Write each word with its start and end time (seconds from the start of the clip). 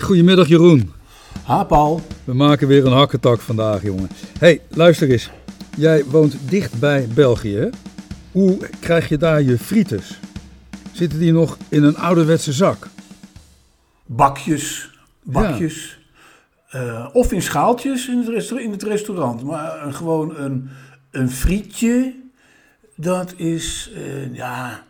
Goedemiddag 0.00 0.48
Jeroen. 0.48 0.92
Ha 1.44 1.64
Paul. 1.64 2.00
We 2.24 2.34
maken 2.34 2.68
weer 2.68 2.86
een 2.86 2.92
hakketak 2.92 3.40
vandaag, 3.40 3.82
jongen. 3.82 4.08
hey, 4.38 4.60
luister 4.68 5.10
eens. 5.10 5.30
Jij 5.76 6.04
woont 6.04 6.36
dicht 6.48 6.78
bij 6.80 7.08
België, 7.14 7.56
hè? 7.56 7.68
Hoe 8.32 8.58
krijg 8.80 9.08
je 9.08 9.16
daar 9.18 9.42
je 9.42 9.58
frieters? 9.58 10.18
Zitten 10.92 11.18
die 11.18 11.32
nog 11.32 11.56
in 11.68 11.82
een 11.82 11.96
ouderwetse 11.96 12.52
zak? 12.52 12.88
Bakjes, 14.06 14.90
bakjes. 15.22 15.98
Eh, 16.68 17.06
of 17.12 17.32
in 17.32 17.42
schaaltjes 17.42 18.08
in 18.08 18.18
het, 18.34 18.50
in 18.50 18.70
het 18.70 18.82
restaurant. 18.82 19.42
Maar 19.42 19.86
een- 19.86 19.94
gewoon 19.94 20.36
een, 20.36 20.68
een 21.10 21.30
frietje, 21.30 22.14
dat 22.96 23.34
is, 23.36 23.90
eh, 23.94 24.34
ja, 24.34 24.82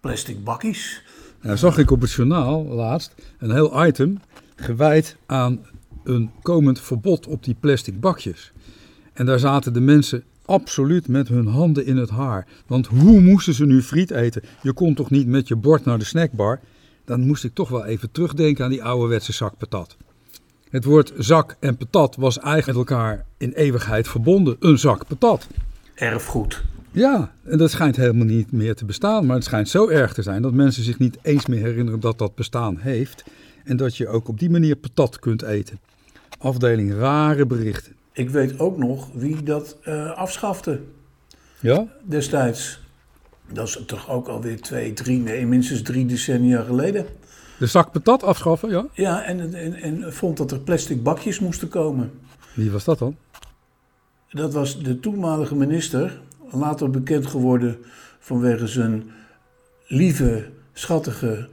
plastic 0.00 0.44
bakjes. 0.44 1.02
Nou, 1.40 1.56
zag 1.56 1.78
ik 1.78 1.90
op 1.90 2.00
het 2.00 2.12
journaal 2.12 2.64
laatst 2.64 3.14
een 3.38 3.50
heel 3.52 3.86
item 3.86 4.20
gewijd 4.62 5.16
aan 5.26 5.60
een 6.04 6.30
komend 6.42 6.80
verbod 6.80 7.26
op 7.26 7.44
die 7.44 7.56
plastic 7.60 8.00
bakjes. 8.00 8.52
En 9.12 9.26
daar 9.26 9.38
zaten 9.38 9.72
de 9.72 9.80
mensen 9.80 10.24
absoluut 10.44 11.08
met 11.08 11.28
hun 11.28 11.46
handen 11.46 11.86
in 11.86 11.96
het 11.96 12.10
haar. 12.10 12.46
Want 12.66 12.86
hoe 12.86 13.20
moesten 13.20 13.54
ze 13.54 13.66
nu 13.66 13.82
friet 13.82 14.10
eten? 14.10 14.42
Je 14.62 14.72
kon 14.72 14.94
toch 14.94 15.10
niet 15.10 15.26
met 15.26 15.48
je 15.48 15.56
bord 15.56 15.84
naar 15.84 15.98
de 15.98 16.04
snackbar? 16.04 16.60
Dan 17.04 17.26
moest 17.26 17.44
ik 17.44 17.54
toch 17.54 17.68
wel 17.68 17.84
even 17.84 18.10
terugdenken 18.10 18.64
aan 18.64 18.70
die 18.70 18.84
ouderwetse 18.84 19.32
zak 19.32 19.58
patat. 19.58 19.96
Het 20.70 20.84
woord 20.84 21.12
zak 21.18 21.56
en 21.60 21.76
patat 21.76 22.16
was 22.16 22.38
eigenlijk 22.38 22.66
met 22.66 22.76
elkaar 22.76 23.24
in 23.36 23.52
eeuwigheid 23.52 24.08
verbonden. 24.08 24.56
Een 24.60 24.78
zak 24.78 25.06
patat. 25.06 25.46
Erfgoed. 25.94 26.62
Ja, 26.90 27.32
en 27.42 27.58
dat 27.58 27.70
schijnt 27.70 27.96
helemaal 27.96 28.26
niet 28.26 28.52
meer 28.52 28.74
te 28.74 28.84
bestaan. 28.84 29.26
Maar 29.26 29.36
het 29.36 29.44
schijnt 29.44 29.68
zo 29.68 29.88
erg 29.88 30.12
te 30.12 30.22
zijn 30.22 30.42
dat 30.42 30.52
mensen 30.52 30.82
zich 30.82 30.98
niet 30.98 31.18
eens 31.22 31.46
meer 31.46 31.62
herinneren 31.62 32.00
dat 32.00 32.18
dat 32.18 32.34
bestaan 32.34 32.76
heeft. 32.78 33.24
En 33.64 33.76
dat 33.76 33.96
je 33.96 34.08
ook 34.08 34.28
op 34.28 34.38
die 34.38 34.50
manier 34.50 34.76
patat 34.76 35.18
kunt 35.18 35.42
eten. 35.42 35.78
Afdeling 36.38 36.94
rare 36.94 37.46
berichten. 37.46 37.92
Ik 38.12 38.30
weet 38.30 38.58
ook 38.58 38.76
nog 38.76 39.08
wie 39.14 39.42
dat 39.42 39.76
eh, 39.82 40.10
afschafte 40.10 40.80
Ja? 41.60 41.86
destijds. 42.02 42.80
Dat 43.52 43.66
is 43.66 43.82
toch 43.86 44.10
ook 44.10 44.28
alweer 44.28 44.60
twee, 44.60 44.92
drie, 44.92 45.18
nee, 45.18 45.46
minstens 45.46 45.82
drie 45.82 46.06
decennia 46.06 46.62
geleden. 46.62 47.06
De 47.58 47.66
zak 47.66 47.92
patat 47.92 48.22
afschaffen, 48.22 48.70
ja? 48.70 48.86
Ja, 48.92 49.22
en, 49.24 49.54
en, 49.54 49.74
en 49.74 50.12
vond 50.12 50.36
dat 50.36 50.50
er 50.50 50.60
plastic 50.60 51.02
bakjes 51.02 51.38
moesten 51.38 51.68
komen. 51.68 52.10
Wie 52.54 52.70
was 52.70 52.84
dat 52.84 52.98
dan? 52.98 53.16
Dat 54.30 54.52
was 54.52 54.82
de 54.82 55.00
toenmalige 55.00 55.54
minister, 55.54 56.20
later 56.50 56.90
bekend 56.90 57.26
geworden 57.26 57.78
vanwege 58.18 58.66
zijn 58.66 59.10
lieve, 59.86 60.48
schattige 60.72 61.48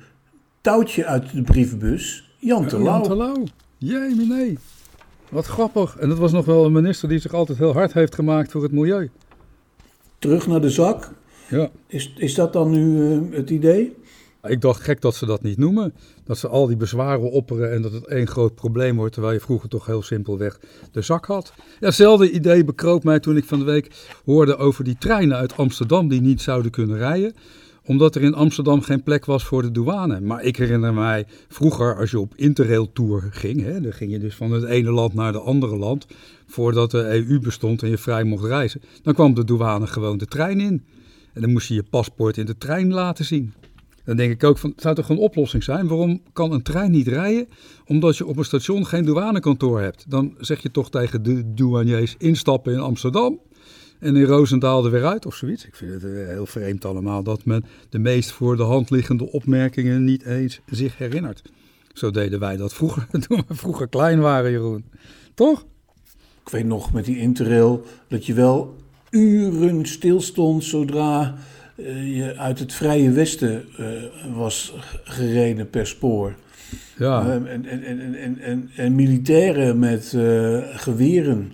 touwtje 0.61 1.05
uit 1.05 1.33
de 1.33 1.41
brievenbus, 1.41 2.33
Jan 2.37 2.59
Jan 2.59 2.67
Terlouw. 2.67 3.03
Terlouw. 3.03 3.43
Jee, 3.77 4.15
nee. 4.15 4.57
Wat 5.29 5.45
grappig. 5.45 5.97
En 5.97 6.09
dat 6.09 6.17
was 6.17 6.31
nog 6.31 6.45
wel 6.45 6.65
een 6.65 6.71
minister 6.71 7.09
die 7.09 7.19
zich 7.19 7.33
altijd 7.33 7.57
heel 7.57 7.73
hard 7.73 7.93
heeft 7.93 8.15
gemaakt 8.15 8.51
voor 8.51 8.63
het 8.63 8.71
milieu. 8.71 9.09
Terug 10.19 10.47
naar 10.47 10.61
de 10.61 10.69
zak. 10.69 11.11
Ja. 11.49 11.69
Is, 11.87 12.13
is 12.17 12.35
dat 12.35 12.53
dan 12.53 12.69
nu 12.69 13.11
eh, 13.11 13.37
het 13.37 13.49
idee? 13.49 13.95
Ik 14.43 14.61
dacht 14.61 14.81
gek 14.81 15.01
dat 15.01 15.15
ze 15.15 15.25
dat 15.25 15.41
niet 15.41 15.57
noemen. 15.57 15.93
Dat 16.23 16.37
ze 16.37 16.47
al 16.47 16.67
die 16.67 16.77
bezwaren 16.77 17.31
opperen 17.31 17.71
en 17.71 17.81
dat 17.81 17.91
het 17.91 18.07
één 18.07 18.27
groot 18.27 18.55
probleem 18.55 18.95
wordt. 18.95 19.13
Terwijl 19.13 19.33
je 19.33 19.39
vroeger 19.39 19.69
toch 19.69 19.85
heel 19.85 20.01
simpelweg 20.01 20.59
de 20.91 21.01
zak 21.01 21.25
had. 21.25 21.53
Ja, 21.55 21.85
hetzelfde 21.85 22.31
idee 22.31 22.63
bekroop 22.63 23.03
mij 23.03 23.19
toen 23.19 23.37
ik 23.37 23.45
van 23.45 23.59
de 23.59 23.65
week 23.65 23.91
hoorde 24.25 24.57
over 24.57 24.83
die 24.83 24.97
treinen 24.97 25.37
uit 25.37 25.57
Amsterdam 25.57 26.07
die 26.07 26.21
niet 26.21 26.41
zouden 26.41 26.71
kunnen 26.71 26.97
rijden. 26.97 27.33
Omdat 27.89 28.15
er 28.15 28.21
in 28.21 28.33
Amsterdam 28.33 28.81
geen 28.81 29.03
plek 29.03 29.25
was 29.25 29.43
voor 29.43 29.61
de 29.61 29.71
douane. 29.71 30.21
Maar 30.21 30.43
ik 30.43 30.55
herinner 30.55 30.93
mij 30.93 31.25
vroeger 31.47 31.95
als 31.95 32.11
je 32.11 32.19
op 32.19 32.33
interrail 32.35 32.91
tour 32.93 33.27
ging. 33.31 33.61
Hè, 33.61 33.81
dan 33.81 33.93
ging 33.93 34.11
je 34.11 34.19
dus 34.19 34.35
van 34.35 34.51
het 34.51 34.63
ene 34.63 34.91
land 34.91 35.13
naar 35.13 35.33
het 35.33 35.43
andere 35.43 35.77
land. 35.77 36.07
Voordat 36.47 36.91
de 36.91 37.25
EU 37.27 37.39
bestond 37.39 37.83
en 37.83 37.89
je 37.89 37.97
vrij 37.97 38.23
mocht 38.23 38.43
reizen. 38.43 38.81
Dan 39.03 39.13
kwam 39.13 39.33
de 39.33 39.43
douane 39.43 39.87
gewoon 39.87 40.17
de 40.17 40.25
trein 40.25 40.59
in. 40.59 40.83
En 41.33 41.41
dan 41.41 41.51
moest 41.51 41.67
je 41.67 41.73
je 41.73 41.83
paspoort 41.83 42.37
in 42.37 42.45
de 42.45 42.57
trein 42.57 42.93
laten 42.93 43.25
zien. 43.25 43.53
Dan 44.05 44.17
denk 44.17 44.31
ik 44.31 44.43
ook 44.43 44.57
van, 44.57 44.73
zou 44.75 44.95
toch 44.95 45.09
een 45.09 45.17
oplossing 45.17 45.63
zijn? 45.63 45.87
Waarom 45.87 46.21
kan 46.33 46.51
een 46.51 46.63
trein 46.63 46.91
niet 46.91 47.07
rijden? 47.07 47.47
Omdat 47.85 48.17
je 48.17 48.25
op 48.25 48.37
een 48.37 48.45
station 48.45 48.85
geen 48.85 49.05
douanekantoor 49.05 49.81
hebt. 49.81 50.05
Dan 50.07 50.35
zeg 50.39 50.61
je 50.61 50.71
toch 50.71 50.89
tegen 50.89 51.23
de 51.23 51.53
douaniers 51.53 52.15
instappen 52.17 52.73
in 52.73 52.79
Amsterdam 52.79 53.39
en 53.99 54.15
in 54.15 54.23
Roosendaal 54.23 54.85
er 54.85 54.91
weer 54.91 55.05
uit 55.05 55.25
of 55.25 55.35
zoiets. 55.35 55.65
Ik 55.65 55.75
vind 55.75 55.91
het 55.91 56.03
eh, 56.03 56.27
heel 56.27 56.45
vreemd 56.45 56.85
allemaal 56.85 57.23
dat 57.23 57.45
men 57.45 57.65
de 57.89 57.99
meest 57.99 58.31
voor 58.31 58.57
de 58.57 58.63
hand 58.63 58.89
liggende 58.89 59.31
opmerkingen 59.31 60.03
niet 60.03 60.25
eens 60.25 60.59
zich 60.65 60.97
herinnert. 60.97 61.41
Zo 61.93 62.11
deden 62.11 62.39
wij 62.39 62.57
dat 62.57 62.73
vroeger, 62.73 63.07
toen 63.27 63.43
we 63.47 63.55
vroeger 63.55 63.87
klein 63.87 64.19
waren, 64.19 64.51
Jeroen. 64.51 64.85
Toch? 65.33 65.65
Ik 66.41 66.49
weet 66.49 66.65
nog 66.65 66.93
met 66.93 67.05
die 67.05 67.17
interrail 67.17 67.85
dat 68.07 68.25
je 68.25 68.33
wel 68.33 68.75
uren 69.09 69.85
stilstond 69.85 70.63
zodra 70.63 71.35
eh, 71.75 72.15
je 72.17 72.37
uit 72.37 72.59
het 72.59 72.73
vrije 72.73 73.11
westen 73.11 73.65
eh, 73.77 73.85
was 74.35 74.73
gereden 75.03 75.69
per 75.69 75.87
spoor. 75.87 76.35
Ja. 76.97 77.31
En, 77.31 77.47
en, 77.47 77.65
en, 77.65 77.83
en, 77.83 78.15
en, 78.15 78.39
en, 78.39 78.69
en 78.75 78.95
militairen 78.95 79.79
met 79.79 80.17
geweren. 80.73 81.51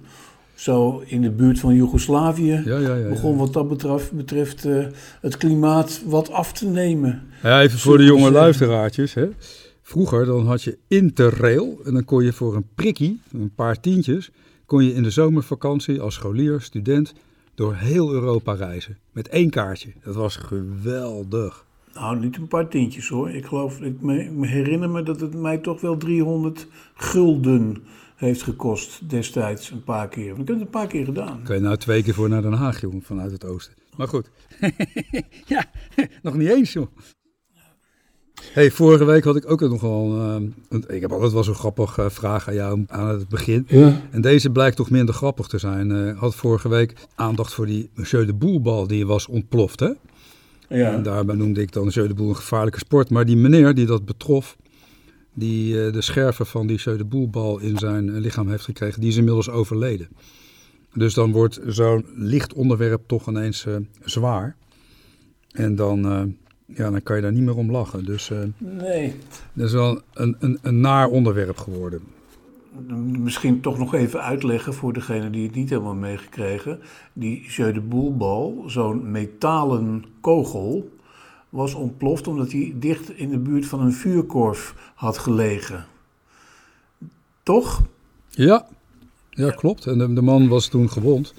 Zo 0.56 1.04
in 1.06 1.22
de 1.22 1.32
buurt 1.32 1.60
van 1.60 1.76
Joegoslavië 1.76 2.62
Ja, 2.66 2.78
ja, 2.78 2.96
ja, 2.96 3.10
begon 3.10 3.38
wat 3.38 3.54
dat 3.54 3.68
betreft, 3.68 4.12
betreft 4.12 4.66
eh, 4.66 4.86
het 5.22 5.38
klimaat 5.38 6.02
wat 6.06 6.32
af 6.32 6.54
te 6.54 6.68
nemen. 6.68 7.22
Ja, 7.44 7.62
even 7.62 7.80
voor 7.80 7.98
de 7.98 8.04
jonge 8.04 8.20
zeggen. 8.20 8.38
luisteraartjes. 8.40 9.14
Hè. 9.14 9.28
Vroeger 9.82 10.26
dan 10.26 10.46
had 10.48 10.64
je 10.64 10.78
Interrail 10.88 11.80
en 11.86 11.94
dan 11.94 12.06
kon 12.06 12.24
je 12.24 12.34
voor 12.34 12.56
een 12.56 12.68
prikkie, 12.76 13.22
een 13.32 13.52
paar 13.56 13.80
tientjes, 13.80 14.32
kon 14.66 14.84
je 14.84 14.94
in 14.94 15.04
de 15.04 15.10
zomervakantie 15.10 16.02
als 16.02 16.14
scholier, 16.14 16.62
student, 16.62 17.14
door 17.56 17.76
heel 17.76 18.12
Europa 18.12 18.54
reizen. 18.54 18.98
Met 19.12 19.28
één 19.28 19.50
kaartje. 19.50 19.90
Dat 20.04 20.16
was 20.16 20.36
geweldig. 20.36 21.66
Nou, 21.94 22.20
niet 22.20 22.38
een 22.38 22.48
paar 22.48 22.68
tientjes 22.68 23.08
hoor. 23.08 23.30
Ik 23.30 23.46
geloof, 23.46 23.82
ik 23.82 24.02
me, 24.02 24.24
ik 24.24 24.32
me 24.32 24.48
herinner 24.48 24.90
me 24.90 25.04
dat 25.04 25.20
het 25.20 25.34
mij 25.34 25.58
toch 25.58 25.82
wel 25.82 25.98
300 25.98 26.68
gulden 26.94 27.84
heeft 28.16 28.44
gekost 28.44 29.10
destijds 29.10 29.70
een 29.72 29.84
paar 29.84 30.10
keer. 30.10 30.30
Ik 30.32 30.38
heb 30.38 30.48
het 30.48 30.60
een 30.62 30.70
paar 30.70 30.88
keer 30.88 31.06
gedaan. 31.06 31.42
Kan 31.44 31.56
je 31.56 31.62
nou 31.62 31.78
twee 31.78 32.04
keer 32.04 32.14
voor 32.14 32.30
naar 32.30 32.42
Den 32.42 32.54
Haag, 32.54 32.82
jongen, 32.82 33.02
vanuit 33.02 33.32
het 33.32 33.46
oosten. 33.46 33.74
Maar 33.98 34.08
goed. 34.08 34.30
ja, 35.46 35.66
nog 36.22 36.36
niet 36.36 36.50
eens, 36.50 36.74
joh. 36.74 36.88
Hey, 38.54 38.72
vorige 38.72 39.06
week 39.06 39.24
had 39.24 39.36
ik 39.36 39.52
ook 39.52 39.60
nog 39.62 39.82
wel. 39.82 40.20
eh, 40.70 40.96
ik 40.96 41.02
heb 41.02 41.12
altijd 41.12 41.32
wel 41.32 41.44
zo'n 41.44 41.56
grappige 41.56 42.02
eh, 42.02 42.10
vraag 42.10 42.48
aan 42.48 42.54
jou 42.54 42.84
aan 42.88 43.08
het 43.08 43.30
begin. 43.30 43.66
Ja. 43.68 44.02
En 44.12 44.22
deze 44.22 44.50
blijkt 44.50 44.76
toch 44.76 44.90
minder 44.90 45.16
grappig 45.16 45.48
te 45.48 45.58
zijn. 45.58 45.92
Eh 45.92 46.20
had 46.20 46.36
vorige 46.36 46.70
week 46.70 46.94
aandacht 47.16 47.54
voor 47.54 47.66
die 47.66 47.90
Monsieur 47.94 48.26
de 48.26 48.34
Boelbal 48.34 48.88
die 48.88 49.06
was 49.06 49.28
ontploft. 49.28 49.80
Hè? 49.80 49.92
En 50.68 50.78
Ja. 50.80 50.98
daarbij 50.98 51.36
noemde 51.36 51.62
ik 51.62 51.72
dan 51.72 51.84
Monsieur 51.84 52.08
de 52.08 52.14
Boel 52.14 52.30
een 52.30 52.36
gevaarlijke 52.36 52.80
sport. 52.80 53.10
Maar 53.10 53.26
die 53.26 53.38
meneer 53.38 53.74
die 53.74 53.86
dat 53.86 54.06
betrof, 54.06 54.56
die 55.36 55.86
eh, 55.86 55.94
de 55.94 56.02
scherven 56.02 56.46
van 56.46 56.68
die 56.68 56.80
de 56.84 57.06
Boelbal 57.06 57.60
in 57.60 57.78
zijn 57.78 58.10
eh, 58.10 58.20
lichaam 58.22 58.50
heeft 58.50 58.64
gekregen, 58.64 59.02
die 59.02 59.10
is 59.10 59.18
inmiddels 59.18 59.50
overleden. 59.50 60.08
Dus 60.94 61.14
dan 61.14 61.32
wordt 61.32 61.60
zo'n 61.68 62.06
licht 62.16 62.54
onderwerp 62.54 63.02
toch 63.08 63.28
ineens 63.28 63.66
eh, 63.66 63.76
zwaar. 64.04 64.56
En 65.52 65.76
dan, 65.76 66.02
ja, 66.66 66.90
dan 66.92 67.04
kan 67.04 67.16
je 67.16 67.22
daar 67.22 67.32
niet 67.32 67.44
meer 67.44 67.56
om 67.56 67.72
lachen. 67.72 68.06
Dus 68.06 68.32
Nee. 68.58 69.14
dat 69.54 69.66
is 69.68 69.74
wel 69.74 70.02
een, 70.14 70.36
een, 70.40 70.60
een 70.62 70.80
naar 70.80 71.08
onderwerp 71.08 71.58
geworden. 71.58 72.02
Misschien 73.20 73.62
toch 73.62 73.78
nog 73.78 73.94
even 73.94 74.22
uitleggen 74.22 74.74
voor 74.74 74.94
degene 74.94 75.30
die 75.30 75.46
het 75.46 75.56
niet 75.56 75.70
helemaal 75.70 75.96
meegekregen. 75.96 76.80
Die 77.14 77.42
Jeu 77.50 77.72
de 77.72 77.82
Boelbal, 77.82 78.64
zo'n 78.68 79.12
metalen 79.12 80.06
kogel, 80.22 80.90
was 81.56 81.74
ontploft 81.74 82.28
omdat 82.28 82.52
hij 82.52 82.74
dicht 82.76 83.18
in 83.18 83.30
de 83.30 83.38
buurt 83.38 83.66
van 83.66 83.82
een 83.82 83.94
vuurkorf 83.94 84.76
had 84.96 85.18
gelegen. 85.18 85.86
Toch? 87.44 87.82
Ja, 88.30 88.68
ja 89.30 89.50
klopt. 89.50 89.86
En 89.86 89.98
de, 89.98 90.14
de 90.14 90.22
man 90.22 90.48
was 90.48 90.68
toen 90.68 90.90
gewond. 90.90 91.34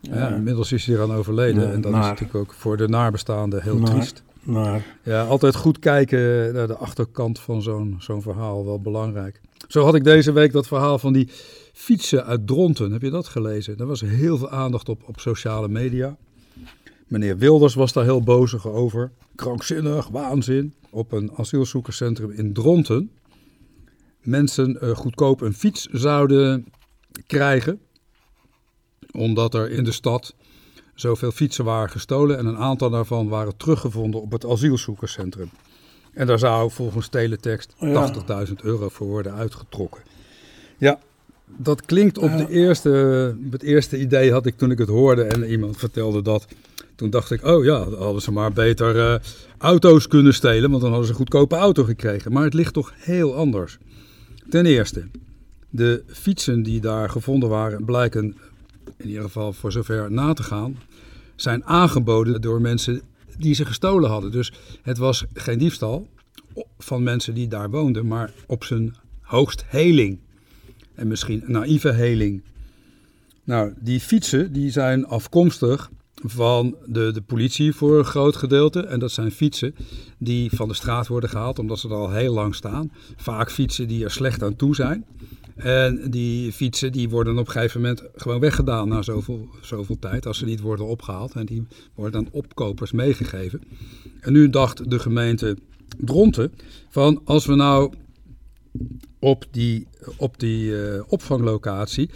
Ja. 0.00 0.28
inmiddels 0.28 0.72
is 0.72 0.86
hij 0.86 0.94
eraan 0.94 1.12
overleden. 1.12 1.62
Ja, 1.62 1.72
en 1.72 1.80
dat 1.80 1.92
naar. 1.92 2.02
is 2.02 2.08
natuurlijk 2.08 2.38
ook 2.38 2.52
voor 2.52 2.76
de 2.76 2.88
nabestaanden 2.88 3.62
heel 3.62 3.78
Naar. 3.78 3.90
triest. 3.90 4.22
Maar 4.42 4.84
Ja, 5.02 5.24
altijd 5.24 5.54
goed 5.56 5.78
kijken 5.78 6.52
naar 6.54 6.66
de 6.66 6.76
achterkant 6.76 7.38
van 7.38 7.62
zo'n 7.62 7.96
zo'n 7.98 8.22
verhaal, 8.22 8.64
wel 8.64 8.80
belangrijk. 8.80 9.40
Zo 9.68 9.84
had 9.84 9.94
ik 9.94 10.04
deze 10.04 10.32
week 10.32 10.52
dat 10.52 10.66
verhaal 10.66 10.98
van 10.98 11.12
die 11.12 11.28
fietsen 11.72 12.24
uit 12.24 12.46
Dronten. 12.46 12.92
Heb 12.92 13.02
je 13.02 13.10
dat 13.10 13.28
gelezen? 13.28 13.76
Daar 13.76 13.86
was 13.86 14.00
heel 14.00 14.38
veel 14.38 14.50
aandacht 14.50 14.88
op 14.88 15.02
op 15.06 15.20
sociale 15.20 15.68
media. 15.68 16.16
Meneer 17.10 17.38
Wilders 17.38 17.74
was 17.74 17.92
daar 17.92 18.04
heel 18.04 18.22
bozig 18.22 18.66
over. 18.66 19.10
Krankzinnig, 19.34 20.08
waanzin. 20.08 20.74
Op 20.90 21.12
een 21.12 21.30
asielzoekerscentrum 21.36 22.30
in 22.30 22.52
Dronten. 22.52 23.10
Mensen 24.20 24.80
eh, 24.80 24.90
goedkoop 24.90 25.40
een 25.40 25.54
fiets 25.54 25.86
zouden 25.86 26.66
krijgen. 27.26 27.80
Omdat 29.12 29.54
er 29.54 29.70
in 29.70 29.84
de 29.84 29.92
stad 29.92 30.34
zoveel 30.94 31.30
fietsen 31.30 31.64
waren 31.64 31.90
gestolen. 31.90 32.38
En 32.38 32.46
een 32.46 32.56
aantal 32.56 32.90
daarvan 32.90 33.28
waren 33.28 33.56
teruggevonden 33.56 34.20
op 34.20 34.32
het 34.32 34.46
asielzoekerscentrum. 34.46 35.50
En 36.12 36.26
daar 36.26 36.38
zou 36.38 36.70
volgens 36.70 37.08
teletext 37.08 37.74
Oh 37.78 37.88
ja. 37.88 38.46
80.000 38.46 38.52
euro 38.62 38.88
voor 38.88 39.06
worden 39.06 39.34
uitgetrokken. 39.34 40.02
Ja, 40.78 40.98
dat 41.56 41.84
klinkt 41.84 42.18
op 42.18 42.36
de 42.36 42.48
eerste, 42.50 42.90
het 43.50 43.62
eerste 43.62 44.00
idee 44.00 44.32
had 44.32 44.46
ik 44.46 44.56
toen 44.56 44.70
ik 44.70 44.78
het 44.78 44.88
hoorde 44.88 45.22
en 45.22 45.44
iemand 45.44 45.76
vertelde 45.76 46.22
dat. 46.22 46.46
Toen 47.00 47.10
dacht 47.10 47.30
ik, 47.30 47.44
oh 47.44 47.64
ja, 47.64 47.90
hadden 47.90 48.22
ze 48.22 48.32
maar 48.32 48.52
beter 48.52 49.12
eh, 49.12 49.20
auto's 49.58 50.08
kunnen 50.08 50.34
stelen, 50.34 50.70
want 50.70 50.82
dan 50.82 50.90
hadden 50.90 51.06
ze 51.06 51.12
een 51.12 51.18
goedkope 51.18 51.56
auto 51.56 51.84
gekregen. 51.84 52.32
Maar 52.32 52.44
het 52.44 52.54
ligt 52.54 52.72
toch 52.72 52.92
heel 52.96 53.34
anders. 53.34 53.78
Ten 54.48 54.66
eerste, 54.66 55.06
de 55.70 56.02
fietsen 56.06 56.62
die 56.62 56.80
daar 56.80 57.10
gevonden 57.10 57.48
waren 57.48 57.84
blijken, 57.84 58.36
in 58.96 59.08
ieder 59.08 59.22
geval 59.22 59.52
voor 59.52 59.72
zover 59.72 60.12
na 60.12 60.32
te 60.32 60.42
gaan, 60.42 60.78
zijn 61.36 61.64
aangeboden 61.64 62.40
door 62.40 62.60
mensen 62.60 63.02
die 63.38 63.54
ze 63.54 63.64
gestolen 63.64 64.10
hadden. 64.10 64.30
Dus 64.30 64.52
het 64.82 64.98
was 64.98 65.24
geen 65.32 65.58
diefstal 65.58 66.08
van 66.78 67.02
mensen 67.02 67.34
die 67.34 67.48
daar 67.48 67.70
woonden, 67.70 68.06
maar 68.06 68.32
op 68.46 68.64
zijn 68.64 68.96
hoogst 69.20 69.64
heling. 69.66 70.18
En 70.94 71.08
misschien 71.08 71.42
naïeve 71.46 71.92
heling. 71.92 72.42
Nou, 73.44 73.72
die 73.78 74.00
fietsen 74.00 74.52
die 74.52 74.70
zijn 74.70 75.06
afkomstig 75.06 75.90
van 76.22 76.76
de, 76.86 77.10
de 77.12 77.20
politie 77.20 77.74
voor 77.74 77.98
een 77.98 78.04
groot 78.04 78.36
gedeelte. 78.36 78.80
En 78.80 78.98
dat 78.98 79.12
zijn 79.12 79.30
fietsen 79.30 79.74
die 80.18 80.50
van 80.50 80.68
de 80.68 80.74
straat 80.74 81.06
worden 81.06 81.30
gehaald 81.30 81.58
omdat 81.58 81.78
ze 81.78 81.88
er 81.88 81.94
al 81.94 82.10
heel 82.10 82.34
lang 82.34 82.54
staan. 82.54 82.92
Vaak 83.16 83.50
fietsen 83.50 83.88
die 83.88 84.04
er 84.04 84.10
slecht 84.10 84.42
aan 84.42 84.56
toe 84.56 84.74
zijn. 84.74 85.04
En 85.56 86.10
die 86.10 86.52
fietsen 86.52 86.92
die 86.92 87.08
worden 87.08 87.38
op 87.38 87.46
een 87.46 87.52
gegeven 87.52 87.80
moment 87.80 88.02
gewoon 88.16 88.40
weggedaan 88.40 88.88
na 88.88 89.02
zoveel, 89.02 89.48
zoveel 89.60 89.98
tijd. 89.98 90.26
Als 90.26 90.38
ze 90.38 90.44
niet 90.44 90.60
worden 90.60 90.86
opgehaald. 90.86 91.32
En 91.32 91.46
die 91.46 91.66
worden 91.94 92.20
aan 92.20 92.32
opkopers 92.32 92.92
meegegeven. 92.92 93.62
En 94.20 94.32
nu 94.32 94.50
dacht 94.50 94.90
de 94.90 94.98
gemeente 94.98 95.56
Dronten 95.98 96.52
van 96.88 97.20
als 97.24 97.46
we 97.46 97.54
nou 97.54 97.92
op 99.18 99.44
die, 99.50 99.86
op 100.16 100.38
die 100.38 100.82
eh, 100.82 101.02
opvanglocatie 101.06 102.10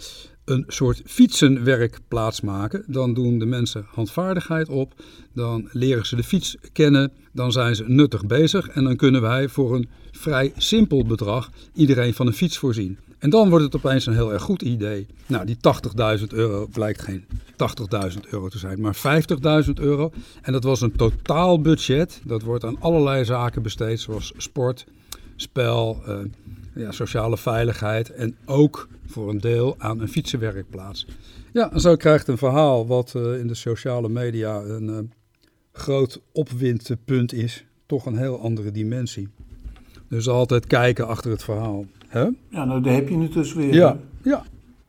een 0.45 0.63
soort 0.67 1.01
fietsenwerkplaats 1.05 2.41
maken. 2.41 2.83
Dan 2.87 3.13
doen 3.13 3.39
de 3.39 3.45
mensen 3.45 3.85
handvaardigheid 3.89 4.69
op. 4.69 4.93
Dan 5.33 5.69
leren 5.71 6.05
ze 6.05 6.15
de 6.15 6.23
fiets 6.23 6.55
kennen. 6.71 7.11
Dan 7.31 7.51
zijn 7.51 7.75
ze 7.75 7.83
nuttig 7.87 8.25
bezig. 8.25 8.67
En 8.67 8.83
dan 8.83 8.95
kunnen 8.95 9.21
wij 9.21 9.49
voor 9.49 9.75
een 9.75 9.89
vrij 10.11 10.53
simpel 10.57 11.05
bedrag 11.05 11.49
iedereen 11.73 12.13
van 12.13 12.27
een 12.27 12.33
fiets 12.33 12.57
voorzien. 12.57 12.97
En 13.19 13.29
dan 13.29 13.49
wordt 13.49 13.65
het 13.65 13.75
opeens 13.75 14.05
een 14.05 14.13
heel 14.13 14.33
erg 14.33 14.41
goed 14.41 14.61
idee. 14.61 15.07
Nou, 15.25 15.45
die 15.45 15.57
80.000 16.19 16.23
euro 16.27 16.67
blijkt 16.67 17.01
geen 17.01 17.25
80.000 18.13 18.19
euro 18.29 18.47
te 18.47 18.57
zijn, 18.57 18.81
maar 18.81 18.95
50.000 19.65 19.73
euro. 19.73 20.11
En 20.41 20.51
dat 20.51 20.63
was 20.63 20.81
een 20.81 20.95
totaalbudget. 20.95 22.21
Dat 22.23 22.41
wordt 22.41 22.63
aan 22.63 22.81
allerlei 22.81 23.25
zaken 23.25 23.61
besteed, 23.61 23.99
zoals 23.99 24.33
sport, 24.37 24.85
spel, 25.35 26.01
eh, 26.05 26.17
ja, 26.75 26.91
sociale 26.91 27.37
veiligheid 27.37 28.09
en 28.09 28.35
ook 28.45 28.87
voor 29.05 29.29
een 29.29 29.39
deel 29.39 29.75
aan 29.77 29.99
een 29.99 30.07
fietsenwerkplaats. 30.07 31.07
Ja, 31.53 31.71
en 31.71 31.79
zo 31.79 31.95
krijgt 31.95 32.27
een 32.27 32.37
verhaal 32.37 32.87
wat 32.87 33.13
uh, 33.17 33.39
in 33.39 33.47
de 33.47 33.55
sociale 33.55 34.09
media 34.09 34.61
een 34.61 34.87
uh, 34.87 34.97
groot 35.71 36.21
opwindpunt 36.31 37.33
is, 37.33 37.65
toch 37.85 38.05
een 38.05 38.17
heel 38.17 38.39
andere 38.39 38.71
dimensie. 38.71 39.27
Dus 40.09 40.27
altijd 40.27 40.67
kijken 40.67 41.07
achter 41.07 41.31
het 41.31 41.43
verhaal. 41.43 41.85
Hè? 42.07 42.29
Ja, 42.49 42.65
nou 42.65 42.81
daar 42.81 42.93
heb 42.93 43.09
je 43.09 43.17
het 43.17 43.33
dus 43.33 43.53
weer. 43.53 43.73
Ja, 43.73 43.97
ja. 44.21 44.43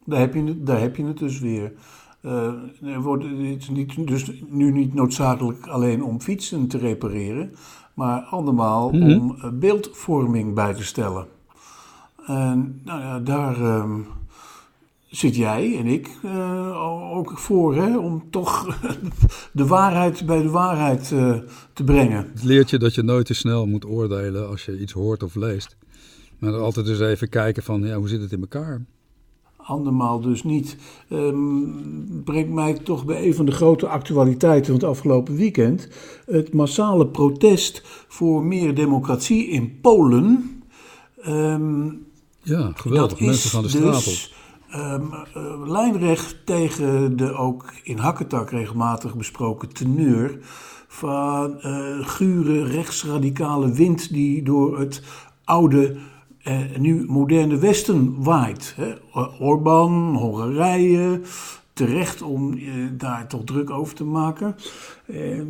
Daar 0.05 0.21
heb 0.21 0.35
je 0.35 0.43
het, 0.43 0.67
daar 0.67 0.81
heb 0.81 0.97
je 0.97 1.05
het 1.05 1.19
dus 1.19 1.41
weer. 1.41 1.73
Uh, 2.23 2.53
er 2.83 3.00
wordt, 3.03 3.25
het 3.25 3.62
is 3.62 3.69
niet, 3.69 4.06
dus 4.06 4.33
nu 4.49 4.71
niet 4.71 4.94
noodzakelijk 4.94 5.67
alleen 5.67 6.05
om 6.05 6.21
fietsen 6.21 6.67
te 6.67 6.79
repareren, 6.79 7.53
maar 7.94 8.21
andermaal 8.21 8.91
mm 8.91 9.03
-hmm. 9.03 9.21
om 9.21 9.59
beeldvorming 9.59 10.55
bij 10.55 10.75
te 10.75 10.85
stellen. 10.85 11.27
En 12.26 12.81
nou 12.84 13.00
ja, 13.00 13.19
daar 13.19 13.61
uh, 13.61 13.90
zit 15.06 15.37
jij 15.37 15.78
en 15.78 15.87
ik 15.87 16.11
uh, 16.25 17.17
ook 17.17 17.38
voor, 17.38 17.75
hè, 17.75 17.99
om 17.99 18.31
toch 18.31 18.78
de 19.52 19.67
waarheid 19.67 20.26
bij 20.26 20.43
de 20.43 20.50
waarheid 20.50 21.11
uh, 21.11 21.37
te 21.73 21.84
brengen. 21.84 22.31
Het 22.32 22.44
leert 22.44 22.70
je 22.70 22.78
dat 22.78 22.94
je 22.94 23.02
nooit 23.02 23.26
te 23.26 23.34
snel 23.34 23.67
moet 23.67 23.87
oordelen 23.87 24.49
als 24.49 24.64
je 24.64 24.81
iets 24.81 24.93
hoort 24.93 25.23
of 25.23 25.34
leest. 25.34 25.76
Maar 26.38 26.52
altijd 26.52 26.88
eens 26.88 27.00
even 27.00 27.28
kijken 27.28 27.62
van, 27.62 27.82
ja, 27.82 27.96
hoe 27.96 28.08
zit 28.08 28.20
het 28.20 28.32
in 28.32 28.40
elkaar? 28.40 28.84
Andermaal 29.56 30.20
dus 30.20 30.44
niet. 30.44 30.76
Um, 31.11 32.23
brengt 32.25 32.50
mij 32.50 32.75
toch 32.75 33.05
bij 33.05 33.26
een 33.26 33.34
van 33.34 33.46
de 33.46 33.52
grote 33.52 33.88
actualiteiten 33.88 34.64
van 34.64 34.75
het 34.75 34.84
afgelopen 34.84 35.37
weekend. 35.37 35.88
Het 36.26 36.55
massale 36.55 37.06
protest 37.06 37.82
voor 38.08 38.44
meer 38.44 38.75
democratie 38.75 39.49
in 39.49 39.81
Polen. 39.81 40.61
Um, 41.26 42.06
ja, 42.46 42.72
geweldig. 42.75 43.20
Mensen 43.20 43.50
gaan 43.50 43.62
de 43.62 43.69
straat 43.69 44.04
dus, 44.04 44.32
op. 44.32 44.44
Um, 44.75 45.12
uh, 45.37 45.69
lijnrecht 45.69 46.46
tegen 46.46 47.16
de 47.16 47.32
ook 47.32 47.72
in 47.82 47.98
Hakketak 47.98 48.50
regelmatig 48.50 49.14
besproken 49.14 49.72
teneur 49.72 50.38
van 50.88 51.58
uh, 51.60 52.08
gure 52.08 52.64
rechtsradicale 52.64 53.72
wind 53.72 54.12
die 54.12 54.43
door 54.43 54.78
het 54.78 55.02
oude 55.44 55.96
en 56.43 56.70
uh, 56.70 56.78
nu 56.78 57.04
moderne 57.08 57.58
Westen 57.58 58.22
waait. 58.22 58.75
Hè? 58.76 58.94
Orbán, 59.38 60.14
Hongarije, 60.14 61.20
terecht 61.72 62.22
om 62.22 62.58
daar 62.92 63.28
toch 63.28 63.44
druk 63.44 63.70
over 63.70 63.94
te 63.94 64.04
maken. 64.04 64.56
Uh, 65.06 65.40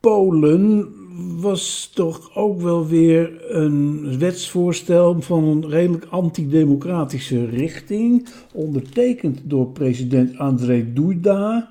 Polen 0.00 0.94
was 1.40 1.90
toch 1.94 2.36
ook 2.36 2.60
wel 2.60 2.86
weer 2.86 3.54
een 3.54 4.18
wetsvoorstel 4.18 5.20
van 5.20 5.44
een 5.44 5.68
redelijk 5.68 6.04
antidemocratische 6.04 7.44
richting, 7.44 8.28
ondertekend 8.52 9.40
door 9.44 9.66
president 9.66 10.38
Andrzej 10.38 10.92
Duda, 10.94 11.70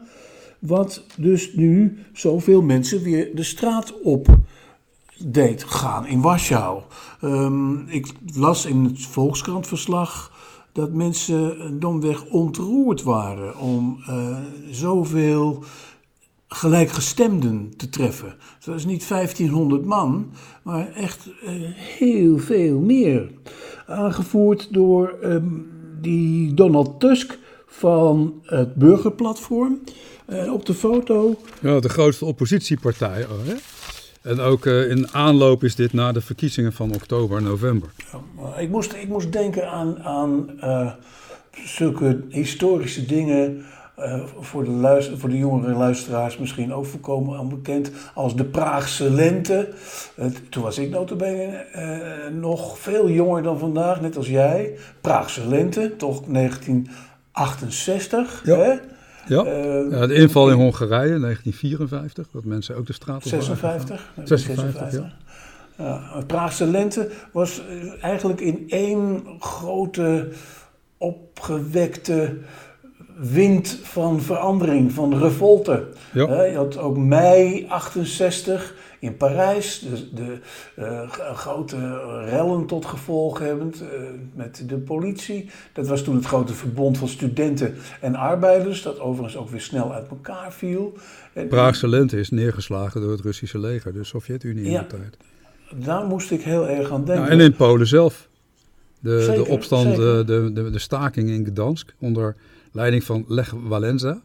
wat 0.59 1.05
dus 1.17 1.53
nu 1.53 1.97
zoveel 2.13 2.61
mensen 2.61 3.01
weer 3.01 3.35
de 3.35 3.43
straat 3.43 4.01
op 4.01 4.27
deed 5.17 5.63
gaan 5.63 6.07
in 6.07 6.21
Warschau. 6.21 6.81
Um, 7.23 7.87
ik 7.87 8.07
las 8.35 8.65
in 8.65 8.83
het 8.83 9.01
Volkskrantverslag 9.01 10.31
dat 10.71 10.93
mensen 10.93 11.79
domweg 11.79 12.25
ontroerd 12.25 13.03
waren 13.03 13.59
om 13.59 13.97
uh, 14.09 14.37
zoveel 14.71 15.63
gelijkgestemden 16.47 17.73
te 17.77 17.89
treffen. 17.89 18.35
Dat 18.65 18.75
is 18.75 18.85
niet 18.85 19.07
1500 19.07 19.85
man, 19.85 20.31
maar 20.63 20.93
echt 20.93 21.27
uh, 21.43 21.49
heel 21.75 22.37
veel 22.37 22.79
meer. 22.79 23.31
Aangevoerd 23.87 24.73
door 24.73 25.15
um, 25.23 25.67
die 26.01 26.53
Donald 26.53 26.99
Tusk 26.99 27.37
van 27.67 28.41
het 28.43 28.75
Burgerplatform. 28.75 29.79
Uh, 30.29 30.53
op 30.53 30.65
de 30.65 30.73
foto. 30.73 31.35
Ja, 31.61 31.79
de 31.79 31.89
grootste 31.89 32.25
oppositiepartij. 32.25 33.23
Oh, 33.23 33.45
hè? 33.45 33.55
En 34.21 34.39
ook 34.39 34.65
uh, 34.65 34.89
in 34.89 35.11
aanloop 35.11 35.63
is 35.63 35.75
dit 35.75 35.93
na 35.93 36.11
de 36.11 36.21
verkiezingen 36.21 36.73
van 36.73 36.93
oktober, 36.93 37.41
november. 37.41 37.89
Ja, 38.37 38.55
ik, 38.57 38.69
moest, 38.69 38.93
ik 38.93 39.07
moest 39.07 39.31
denken 39.31 39.71
aan, 39.71 40.03
aan 40.03 40.49
uh, 40.63 40.91
zulke 41.65 42.21
historische 42.29 43.05
dingen. 43.05 43.65
Uh, 43.99 44.23
voor, 44.39 44.63
de 44.63 44.69
luister, 44.69 45.17
voor 45.17 45.29
de 45.29 45.37
jongere 45.37 45.73
luisteraars 45.73 46.37
misschien 46.37 46.73
ook 46.73 46.85
voorkomen 46.85 47.39
onbekend 47.39 47.91
als 48.13 48.35
de 48.35 48.43
Praagse 48.43 49.11
lente. 49.11 49.69
toen 50.49 50.63
was 50.63 50.77
ik 50.77 50.89
notabene 50.89 51.65
nog 52.39 52.79
veel 52.79 53.09
jonger 53.09 53.43
dan 53.43 53.59
vandaag, 53.59 54.01
net 54.01 54.17
als 54.17 54.27
jij. 54.27 54.77
Praagse 55.01 55.47
lente, 55.47 55.95
toch 55.97 56.23
1968. 56.25 58.41
Ja. 58.45 58.57
Hè? 58.57 58.73
Ja. 59.27 59.45
Uh, 59.45 59.91
ja, 59.91 60.07
de 60.07 60.13
inval 60.13 60.49
in 60.49 60.57
Hongarije, 60.57 61.19
1954, 61.19 62.27
dat 62.31 62.43
mensen 62.43 62.75
ook 62.75 62.85
de 62.85 62.93
straat 62.93 63.15
op 63.15 63.23
56? 63.23 64.11
Nee, 64.15 64.27
56, 64.27 64.73
56, 64.73 65.15
ja. 65.77 65.83
ja. 65.83 66.23
Praagse 66.25 66.65
lente 66.65 67.09
was 67.31 67.61
eigenlijk 68.01 68.41
in 68.41 68.63
één 68.67 69.23
grote 69.39 70.27
opgewekte 70.97 72.37
wind 73.17 73.79
van 73.83 74.21
verandering, 74.21 74.91
van 74.91 75.17
revolte. 75.17 75.87
Ja. 76.13 76.43
Je 76.43 76.55
had 76.55 76.77
ook 76.77 76.97
mei 76.97 77.65
68 77.67 78.73
in 78.99 79.17
Parijs, 79.17 79.79
de, 79.79 80.13
de 80.13 80.39
uh, 80.79 81.11
grote 81.35 81.99
rellen 82.25 82.65
tot 82.65 82.85
gevolg 82.85 83.39
hebbend 83.39 83.81
uh, 83.81 83.87
met 84.33 84.63
de 84.67 84.77
politie. 84.77 85.49
Dat 85.73 85.87
was 85.87 86.01
toen 86.01 86.15
het 86.15 86.25
grote 86.25 86.53
verbond 86.53 86.97
van 86.97 87.07
studenten 87.07 87.75
en 88.01 88.15
arbeiders, 88.15 88.81
dat 88.81 88.99
overigens 88.99 89.37
ook 89.37 89.49
weer 89.49 89.61
snel 89.61 89.93
uit 89.93 90.07
elkaar 90.07 90.53
viel. 90.53 90.93
Praagse 91.49 91.87
lente 91.87 92.19
is 92.19 92.29
neergeslagen 92.29 93.01
door 93.01 93.11
het 93.11 93.21
Russische 93.21 93.59
leger, 93.59 93.93
de 93.93 94.03
Sovjet-Unie 94.03 94.69
ja, 94.69 94.81
in 94.81 94.87
de 94.87 94.95
tijd. 94.95 95.17
Daar 95.85 96.05
moest 96.05 96.31
ik 96.31 96.41
heel 96.41 96.67
erg 96.67 96.91
aan 96.91 97.05
denken. 97.05 97.29
En 97.29 97.39
in 97.39 97.55
Polen 97.55 97.87
zelf. 97.87 98.27
De, 98.99 99.21
Zeker, 99.21 99.43
de 99.43 99.49
opstand, 99.49 99.95
de, 99.95 100.51
de, 100.53 100.69
de 100.71 100.79
staking 100.79 101.29
in 101.29 101.45
Gdansk 101.45 101.93
onder 101.99 102.35
leiding 102.75 103.03
van 103.03 103.25
Lech 103.27 103.53
Walenza. 103.67 104.21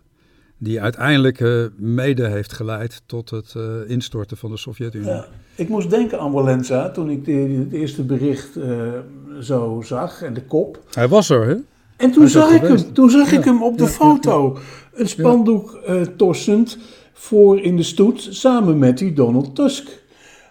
die 0.58 0.80
uiteindelijk 0.80 1.40
uh, 1.40 1.64
mede 1.76 2.26
heeft 2.26 2.52
geleid 2.52 3.02
tot 3.06 3.30
het 3.30 3.54
uh, 3.56 3.62
instorten 3.86 4.36
van 4.36 4.50
de 4.50 4.56
Sovjet-Unie. 4.56 5.08
Ja, 5.08 5.26
ik 5.54 5.68
moest 5.68 5.90
denken 5.90 6.20
aan 6.20 6.32
Walenza 6.32 6.90
toen 6.90 7.10
ik 7.10 7.26
het 7.26 7.72
eerste 7.72 8.02
bericht 8.02 8.56
uh, 8.56 8.92
zo 9.40 9.82
zag 9.84 10.22
en 10.22 10.34
de 10.34 10.42
kop. 10.42 10.82
Hij 10.94 11.08
was 11.08 11.30
er, 11.30 11.46
hè? 11.46 11.56
En 11.96 12.10
toen 12.10 12.28
zag 12.28 12.50
ik 12.50 12.62
hem, 12.62 12.92
toen 12.92 13.10
zag 13.10 13.30
ja. 13.30 13.38
ik 13.38 13.44
hem 13.44 13.62
op 13.62 13.78
de 13.78 13.84
ja, 13.84 13.90
foto. 13.90 14.58
Een 14.94 15.08
spandoek 15.08 15.78
torsend 16.16 16.78
voor 17.12 17.60
in 17.60 17.76
de 17.76 17.82
stoet 17.82 18.28
samen 18.30 18.78
met 18.78 18.98
die 18.98 19.12
Donald 19.12 19.54
Tusk. 19.54 19.88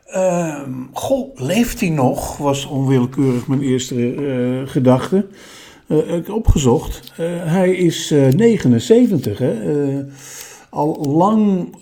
Ehm, 0.06 0.72
goh, 0.94 1.36
leeft 1.36 1.80
hij 1.80 1.90
nog? 1.90 2.38
Was 2.38 2.66
onwillekeurig 2.66 3.48
mijn 3.48 3.62
eerste 3.62 4.64
gedachte. 4.66 5.28
Uh, 5.90 6.36
opgezocht. 6.36 7.14
Uh, 7.20 7.26
hij 7.44 7.76
is 7.76 8.12
uh, 8.12 8.28
79. 8.28 9.38
Hè? 9.38 9.54
al 10.70 11.06
lang 11.18 11.74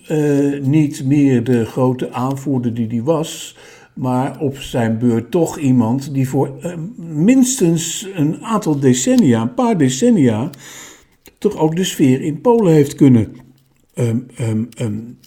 niet 0.61 1.03
meer 1.05 1.43
de 1.43 1.65
grote 1.65 2.11
aanvoerder 2.11 2.73
die 2.73 2.87
hij 2.87 3.03
was. 3.03 3.55
Maar 3.93 4.39
op 4.39 4.57
zijn 4.57 4.97
beurt 4.97 5.31
toch 5.31 5.57
iemand 5.57 6.13
die 6.13 6.29
voor 6.29 6.51
minstens 6.97 8.07
een 8.13 8.43
aantal 8.43 8.79
decennia, 8.79 9.41
een 9.41 9.53
paar 9.53 9.77
decennia, 9.77 10.49
toch 11.37 11.57
ook 11.57 11.75
de 11.75 11.83
sfeer 11.83 12.21
in 12.21 12.41
Polen 12.41 12.73
heeft 12.73 12.95
kunnen 12.95 13.35
um, 13.97 14.25
um, 14.39 14.69
um, 14.79 15.17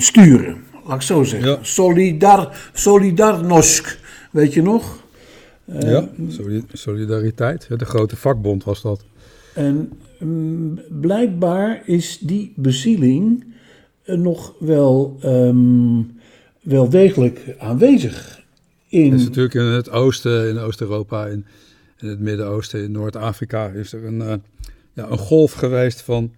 sturen. 0.00 0.56
Laat 0.84 0.96
ik 0.96 1.02
zo 1.02 1.22
zeggen. 1.22 1.50
Ja. 1.50 1.58
Solidar, 1.62 2.70
Solidarność, 2.72 3.98
weet 4.30 4.54
je 4.54 4.62
nog? 4.62 5.08
Ja, 5.78 6.08
solidariteit. 6.72 7.68
De 7.78 7.84
grote 7.84 8.16
vakbond 8.16 8.64
was 8.64 8.82
dat. 8.82 9.04
En 9.54 9.92
um, 10.22 10.80
blijkbaar 11.00 11.82
is 11.84 12.18
die 12.18 12.52
bezieling 12.56 13.44
uh, 14.04 14.16
nog 14.16 14.54
wel, 14.58 15.18
um, 15.24 16.12
wel 16.60 16.88
degelijk 16.88 17.54
aanwezig. 17.58 18.40
In... 18.88 19.12
is 19.12 19.24
natuurlijk 19.24 19.54
in 19.54 19.62
het 19.62 19.90
oosten, 19.90 20.48
in 20.48 20.58
Oost-Europa, 20.58 21.26
in, 21.26 21.44
in, 21.98 22.08
het 22.08 22.20
Midden-Oosten, 22.20 22.82
in 22.82 22.92
Noord-Afrika, 22.92 23.68
is 23.68 23.92
er 23.92 24.04
een, 24.04 24.20
uh, 24.20 24.34
ja, 24.92 25.10
een 25.10 25.18
golf 25.18 25.52
geweest 25.52 26.00
van 26.00 26.32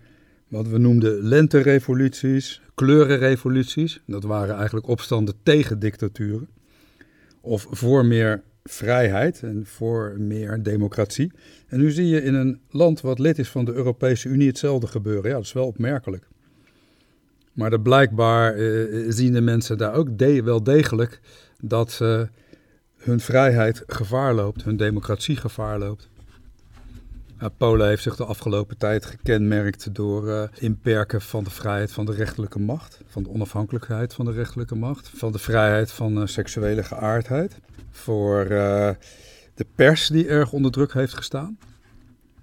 wat 0.49 0.69
we 0.69 0.79
noemden 0.79 1.23
lenterevoluties, 1.23 2.61
kleurenrevoluties. 2.75 4.01
Dat 4.07 4.23
waren 4.23 4.57
eigenlijk 4.57 4.89
opstanden 4.89 5.35
tegen 5.43 5.79
dictaturen. 5.79 6.49
Of 7.41 7.67
voor 7.71 8.05
meer 8.05 8.43
vrijheid 8.65 9.43
en 9.43 9.67
voor 9.67 10.15
meer 10.19 10.63
democratie. 10.63 11.33
En 11.69 11.79
nu 11.79 11.91
zie 11.91 12.07
je 12.07 12.23
in 12.23 12.35
een 12.35 12.61
land 12.71 13.01
wat 13.01 13.19
lid 13.19 13.39
is 13.39 13.49
van 13.49 13.65
de 13.65 13.73
Europese 13.73 14.29
Unie 14.29 14.49
hetzelfde 14.49 14.87
gebeuren. 14.87 15.31
Ja, 15.31 15.37
dat 15.37 15.45
is 15.45 15.53
wel 15.53 15.67
opmerkelijk. 15.67 16.29
Maar 17.53 17.71
dat 17.71 17.83
blijkbaar 17.83 18.55
eh, 18.55 19.05
zien 19.09 19.33
de 19.33 19.41
mensen 19.41 19.79
daar 19.79 19.95
ook 19.95 20.19
wel 20.19 20.63
degelijk 20.63 21.21
dat 21.61 21.99
uh, 22.03 22.23
hun 22.97 23.21
vrijheid 23.21 23.83
gevaar 23.87 24.35
loopt, 24.35 24.65
hun 24.65 24.77
democratie 24.77 25.37
gevaar 25.37 25.79
loopt. 25.79 26.09
Polen 27.51 27.87
heeft 27.87 28.03
zich 28.03 28.17
de 28.17 28.25
afgelopen 28.25 28.77
tijd 28.77 29.07
gekenmerkt 29.07 29.95
door 29.95 30.29
uh, 30.29 30.43
inperken 30.59 31.21
van 31.21 31.45
de 31.45 31.51
vrijheid 31.51 31.93
van 31.93 32.07
de 32.07 32.13
rechterlijke 32.13 32.59
macht, 32.59 33.01
van 33.07 33.23
de 33.23 33.29
onafhankelijkheid 33.29 34.15
van 34.15 34.25
de 34.25 34.33
rechterlijke 34.33 34.75
macht, 34.75 35.09
van 35.09 35.33
de 35.33 35.39
vrijheid 35.39 35.93
van 35.93 36.19
uh, 36.19 36.27
seksuele 36.27 36.83
geaardheid, 36.83 37.59
voor 37.91 38.49
de 39.55 39.67
pers 39.75 40.09
die 40.09 40.29
erg 40.29 40.53
onder 40.53 40.71
druk 40.71 40.93
heeft 40.93 41.15
gestaan. 41.15 41.59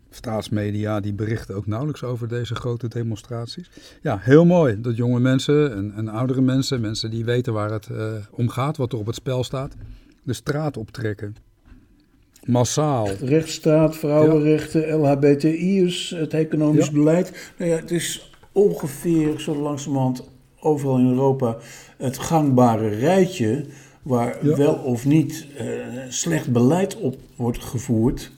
Staatsmedia 0.10 1.00
die 1.00 1.14
berichten 1.14 1.56
ook 1.56 1.68
nauwelijks 1.68 2.04
over 2.04 2.28
deze 2.28 2.56
grote 2.56 2.88
demonstraties. 2.88 3.70
Ja, 4.02 4.18
heel 4.22 4.46
mooi 4.46 4.82
dat 4.82 4.96
jonge 4.96 5.20
mensen 5.20 5.76
en, 5.76 5.94
en 5.96 6.08
oudere 6.08 6.42
mensen, 6.42 6.82
mensen 6.82 7.10
die 7.10 7.26
weten 7.26 7.54
waar 7.54 7.72
het 7.72 7.90
om 8.32 8.50
gaat, 8.50 8.78
wat 8.78 8.92
er 8.92 9.00
op 9.00 9.06
het 9.06 9.16
spel 9.16 9.44
staat, 9.44 9.76
de 10.24 10.34
straat 10.34 10.78
optrekken. 10.78 11.36
Massaal. 12.50 13.10
Rechtsstaat, 13.22 13.98
vrouwenrechten, 13.98 14.88
ja. 14.88 14.96
LHBTI'ers, 14.96 16.10
het 16.18 16.34
economisch 16.34 16.92
beleid. 16.92 17.52
Nou 17.58 17.72
ja, 17.72 17.78
het 17.78 17.92
is 17.92 18.32
ongeveer 18.52 19.40
zo 19.40 19.56
langzamerhand 19.56 20.24
overal 20.60 20.98
in 20.98 21.10
Europa 21.10 21.58
het 21.98 22.18
gangbare 22.18 22.88
rijtje 22.88 23.66
waar 24.02 24.46
ja. 24.46 24.56
wel 24.56 24.74
of 24.74 25.06
niet 25.06 25.48
uh, 25.62 25.66
slecht 26.10 26.52
beleid 26.52 26.96
op 26.96 27.18
wordt 27.36 27.64
gevoerd. 27.64 28.32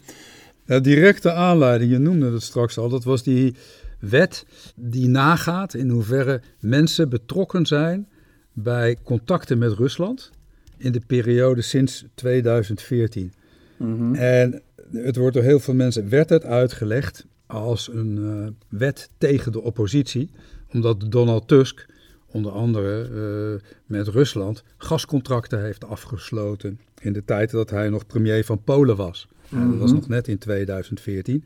Ja, 0.66 0.80
directe 0.80 1.32
aanleiding, 1.32 1.92
je 1.92 1.98
noemde 1.98 2.32
het 2.32 2.44
straks 2.44 2.78
al, 2.78 2.90
dat 2.90 3.04
was 3.04 3.24
die 3.24 3.56
wet 4.00 4.46
die 4.76 5.08
nagaat 5.08 5.74
in 5.74 5.90
hoeverre 5.90 6.42
mensen 6.60 7.10
betrokken 7.10 7.66
zijn 7.66 8.08
bij 8.54 8.98
contacten 9.04 9.58
met 9.58 9.74
Rusland 9.74 10.32
in 10.78 10.92
de 10.92 11.02
periode 11.08 11.62
sinds 11.62 12.06
2014. 12.16 13.34
Mm 13.82 14.16
En 14.16 14.62
het 14.92 15.16
wordt 15.16 15.34
door 15.34 15.44
heel 15.44 15.60
veel 15.60 15.74
mensen, 15.74 16.10
werd 16.10 16.30
het 16.30 16.46
uitgelegd 16.46 17.26
als 17.46 17.90
een 17.94 18.18
uh, 18.18 18.48
wet 18.80 19.10
tegen 19.18 19.52
de 19.52 19.62
oppositie, 19.62 20.30
omdat 20.72 21.06
Donald 21.10 21.48
Tusk 21.48 21.86
onder 22.28 22.52
andere 22.52 23.10
uh, 23.10 23.60
met 23.86 24.08
Rusland 24.08 24.64
gascontracten 24.78 25.62
heeft 25.62 25.86
afgesloten 25.86 26.80
in 27.02 27.14
de 27.14 27.26
tijd 27.26 27.52
dat 27.52 27.70
hij 27.70 27.90
nog 27.90 28.06
premier 28.06 28.46
van 28.46 28.64
Polen 28.64 28.96
was. 28.96 29.28
Dat 29.50 29.78
was 29.78 29.90
mhm. 29.90 30.00
nog 30.00 30.08
net 30.08 30.28
in 30.28 30.38
2014. 30.38 31.44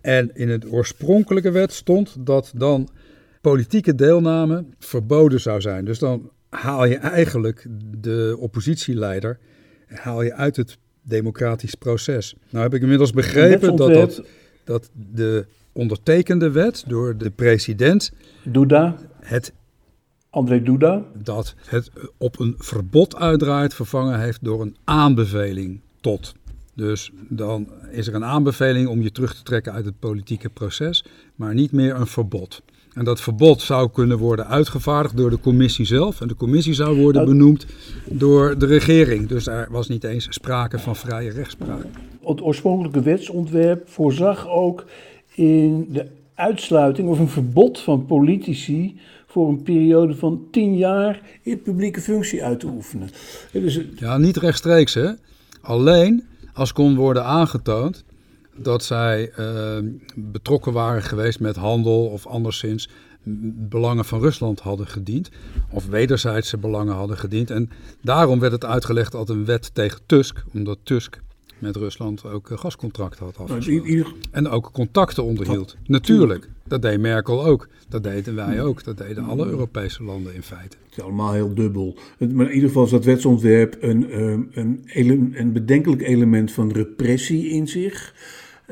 En 0.00 0.30
in 0.34 0.48
het 0.48 0.72
oorspronkelijke 0.72 1.50
wet 1.50 1.72
stond 1.72 2.16
dat 2.26 2.52
dan 2.56 2.88
politieke 3.40 3.94
deelname 3.94 4.64
verboden 4.78 5.40
zou 5.40 5.60
zijn. 5.60 5.84
Dus 5.84 5.98
dan 5.98 6.30
haal 6.48 6.84
je 6.84 6.96
eigenlijk 6.96 7.66
de 8.00 8.36
oppositieleider 8.38 9.38
haal 9.86 10.22
je 10.22 10.34
uit 10.34 10.56
het 10.56 10.78
democratisch 11.02 11.74
proces. 11.74 12.34
Nou 12.50 12.64
heb 12.64 12.74
ik 12.74 12.82
inmiddels 12.82 13.12
begrepen 13.12 13.76
dat, 13.76 13.92
dat, 13.92 14.22
dat 14.64 14.90
de 15.12 15.46
ondertekende 15.72 16.50
wet 16.50 16.84
door 16.86 17.16
de 17.16 17.30
president... 17.30 18.12
Duda? 18.42 18.96
Het 19.20 19.52
André 20.30 20.62
Duda? 20.62 21.04
Dat 21.14 21.54
het 21.66 21.90
op 22.16 22.38
een 22.38 22.54
verbod 22.58 23.16
uitdraait 23.16 23.74
vervangen 23.74 24.20
heeft 24.20 24.44
door 24.44 24.60
een 24.60 24.76
aanbeveling 24.84 25.80
tot. 26.00 26.34
Dus 26.74 27.12
dan 27.28 27.68
is 27.90 28.06
er 28.06 28.14
een 28.14 28.24
aanbeveling 28.24 28.88
om 28.88 29.02
je 29.02 29.12
terug 29.12 29.34
te 29.34 29.42
trekken 29.42 29.72
uit 29.72 29.84
het 29.84 29.98
politieke 29.98 30.48
proces, 30.48 31.04
maar 31.34 31.54
niet 31.54 31.72
meer 31.72 31.94
een 31.94 32.06
verbod. 32.06 32.62
En 32.94 33.04
dat 33.04 33.20
verbod 33.20 33.60
zou 33.60 33.90
kunnen 33.90 34.18
worden 34.18 34.46
uitgevaardigd 34.46 35.16
door 35.16 35.30
de 35.30 35.40
commissie 35.40 35.84
zelf. 35.86 36.20
En 36.20 36.28
de 36.28 36.36
commissie 36.36 36.74
zou 36.74 37.00
worden 37.00 37.24
benoemd 37.24 37.66
door 38.08 38.58
de 38.58 38.66
regering. 38.66 39.28
Dus 39.28 39.44
daar 39.44 39.68
was 39.70 39.88
niet 39.88 40.04
eens 40.04 40.26
sprake 40.30 40.78
van 40.78 40.96
vrije 40.96 41.30
rechtspraak. 41.30 41.84
Het 42.24 42.42
oorspronkelijke 42.42 43.02
wetsontwerp 43.02 43.88
voorzag 43.88 44.48
ook 44.48 44.84
in 45.34 45.86
de 45.92 46.06
uitsluiting 46.34 47.08
of 47.08 47.18
een 47.18 47.28
verbod 47.28 47.80
van 47.80 48.06
politici 48.06 49.00
voor 49.26 49.48
een 49.48 49.62
periode 49.62 50.14
van 50.14 50.46
tien 50.50 50.76
jaar 50.76 51.20
in 51.42 51.62
publieke 51.62 52.00
functie 52.00 52.44
uit 52.44 52.60
te 52.60 52.66
oefenen. 52.66 53.08
Dus... 53.52 53.80
Ja, 53.94 54.18
niet 54.18 54.36
rechtstreeks 54.36 54.94
hè. 54.94 55.10
Alleen 55.60 56.24
als 56.52 56.72
kon 56.72 56.96
worden 56.96 57.24
aangetoond 57.24 58.04
dat 58.56 58.84
zij 58.84 59.32
uh, 59.38 59.78
betrokken 60.14 60.72
waren 60.72 61.02
geweest 61.02 61.40
met 61.40 61.56
handel 61.56 62.06
of 62.06 62.26
anderszins 62.26 62.88
belangen 63.68 64.04
van 64.04 64.20
Rusland 64.20 64.60
hadden 64.60 64.86
gediend. 64.86 65.30
Of 65.70 65.86
wederzijdse 65.86 66.58
belangen 66.58 66.94
hadden 66.94 67.16
gediend. 67.16 67.50
En 67.50 67.70
daarom 68.00 68.40
werd 68.40 68.52
het 68.52 68.64
uitgelegd 68.64 69.14
als 69.14 69.28
een 69.28 69.44
wet 69.44 69.74
tegen 69.74 70.00
Tusk. 70.06 70.44
Omdat 70.52 70.78
Tusk 70.82 71.20
met 71.58 71.76
Rusland 71.76 72.24
ook 72.24 72.50
gascontracten 72.54 73.24
had 73.24 73.38
afgesloten. 73.38 74.06
En 74.30 74.48
ook 74.48 74.70
contacten 74.72 75.24
onderhield. 75.24 75.76
Natuurlijk. 75.86 76.48
Dat 76.64 76.82
deed 76.82 77.00
Merkel 77.00 77.44
ook. 77.44 77.68
Dat 77.88 78.02
deden 78.02 78.34
wij 78.34 78.62
ook. 78.62 78.84
Dat 78.84 78.98
deden 78.98 79.24
alle 79.24 79.46
Europese 79.46 80.02
landen 80.02 80.34
in 80.34 80.42
feite. 80.42 80.76
Het 80.84 80.96
is 80.96 81.02
allemaal 81.02 81.32
heel 81.32 81.54
dubbel. 81.54 81.96
Maar 82.18 82.46
in 82.46 82.54
ieder 82.54 82.68
geval 82.68 82.84
is 82.84 82.90
dat 82.90 83.04
wetsontwerp 83.04 83.76
een, 83.80 84.10
ehm, 84.10 84.42
een, 84.52 84.80
een, 84.84 85.32
een 85.36 85.52
bedenkelijk 85.52 86.02
element 86.02 86.52
van 86.52 86.72
repressie 86.72 87.48
in 87.48 87.68
zich. 87.68 88.14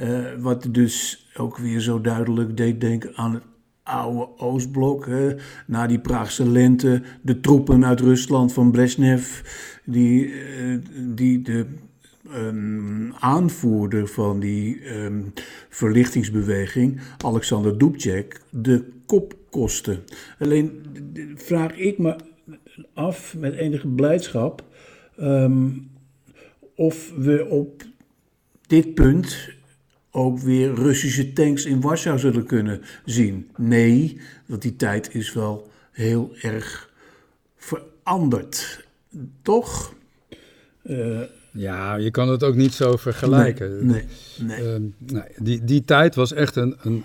Uh, 0.00 0.20
wat 0.38 0.68
dus 0.70 1.28
ook 1.36 1.58
weer 1.58 1.80
zo 1.80 2.00
duidelijk 2.00 2.56
deed 2.56 2.80
denken 2.80 3.16
aan 3.16 3.34
het 3.34 3.42
oude 3.82 4.38
Oostblok. 4.38 5.06
Hè? 5.06 5.34
Na 5.66 5.86
die 5.86 5.98
Praagse 5.98 6.48
lente, 6.48 7.02
de 7.22 7.40
troepen 7.40 7.84
uit 7.84 8.00
Rusland 8.00 8.52
van 8.52 8.70
Brezhnev, 8.70 9.40
die, 9.84 10.26
uh, 10.26 10.78
die 10.94 11.42
de 11.42 11.66
um, 12.34 13.12
aanvoerder 13.12 14.08
van 14.08 14.40
die 14.40 14.94
um, 14.96 15.32
verlichtingsbeweging, 15.68 17.00
Alexander 17.24 17.78
Dubček, 17.78 18.40
de 18.50 18.84
kop 19.06 19.34
kostte. 19.50 20.00
Alleen 20.38 20.82
vraag 21.34 21.76
ik 21.76 21.98
me 21.98 22.16
af 22.94 23.36
met 23.38 23.54
enige 23.54 23.88
blijdschap 23.88 24.64
um, 25.20 25.90
of 26.74 27.12
we 27.16 27.46
op 27.46 27.82
dit 28.66 28.94
punt 28.94 29.58
ook 30.10 30.38
weer 30.38 30.74
Russische 30.74 31.32
tanks 31.32 31.64
in 31.64 31.80
Warschau 31.80 32.18
zullen 32.18 32.46
kunnen 32.46 32.80
zien. 33.04 33.50
Nee, 33.56 34.20
want 34.46 34.62
die 34.62 34.76
tijd 34.76 35.14
is 35.14 35.32
wel 35.32 35.70
heel 35.90 36.32
erg 36.40 36.90
veranderd. 37.56 38.86
Toch? 39.42 39.94
Uh, 40.82 41.20
ja, 41.52 41.94
je 41.94 42.10
kan 42.10 42.28
het 42.28 42.44
ook 42.44 42.54
niet 42.54 42.72
zo 42.72 42.96
vergelijken. 42.96 43.86
Nee, 43.86 44.04
nee. 44.38 44.74
Uh, 44.74 44.90
nee 44.98 45.22
die, 45.36 45.64
die 45.64 45.84
tijd 45.84 46.14
was 46.14 46.32
echt 46.32 46.56
een, 46.56 46.76
een, 46.80 47.04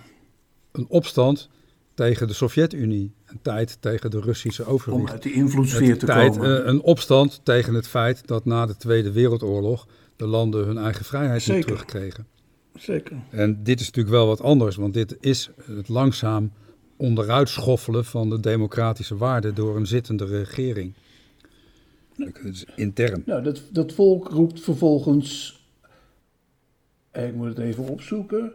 een 0.72 0.86
opstand 0.88 1.50
tegen 1.94 2.28
de 2.28 2.34
Sovjet-Unie. 2.34 3.14
Een 3.26 3.40
tijd 3.42 3.78
tegen 3.80 4.12
de 4.12 4.20
Russische 4.20 4.66
overwicht. 4.66 5.04
Om 5.04 5.10
uit 5.10 5.24
die 5.24 5.34
invloedssfeer 5.34 5.98
te 5.98 6.06
tijd, 6.06 6.32
komen. 6.32 6.60
Uh, 6.60 6.68
een 6.68 6.82
opstand 6.82 7.42
tegen 7.44 7.74
het 7.74 7.88
feit 7.88 8.28
dat 8.28 8.46
na 8.46 8.66
de 8.66 8.78
Tweede 8.78 9.12
Wereldoorlog 9.12 9.88
de 10.16 10.26
landen 10.26 10.66
hun 10.66 10.78
eigen 10.78 11.06
vrijheid 11.06 11.42
Zeker. 11.42 11.56
niet 11.56 11.68
terugkregen. 11.68 12.28
Zeker. 12.76 13.18
En 13.30 13.64
dit 13.64 13.80
is 13.80 13.86
natuurlijk 13.86 14.16
wel 14.16 14.28
wat 14.28 14.42
anders, 14.42 14.76
want 14.76 14.94
dit 14.94 15.18
is 15.20 15.50
het 15.76 15.88
langzaam 15.88 16.52
onderuit 16.98 17.50
schoffelen 17.50 18.06
van 18.06 18.30
de 18.30 18.40
democratische 18.40 19.18
waarden 19.18 19.56
door 19.56 19.76
een 19.76 19.88
zittende 19.88 20.26
regering. 20.26 20.94
Dat 22.16 22.40
is 22.44 22.66
intern. 22.76 23.24
Nou, 23.26 23.44
dat, 23.44 23.62
dat 23.72 23.94
volk 23.94 24.30
roept 24.30 24.62
vervolgens, 24.62 25.60
ik 27.14 27.36
moet 27.36 27.48
het 27.48 27.58
even 27.58 27.88
opzoeken, 27.88 28.52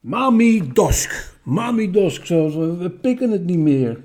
Mami 0.00 0.72
Dosk. 0.72 1.36
Mami 1.42 1.90
Dosk, 1.90 2.26
zoals 2.26 2.54
we, 2.54 2.76
we 2.76 2.90
pikken 2.90 3.30
het 3.30 3.44
niet 3.44 3.58
meer. 3.58 4.00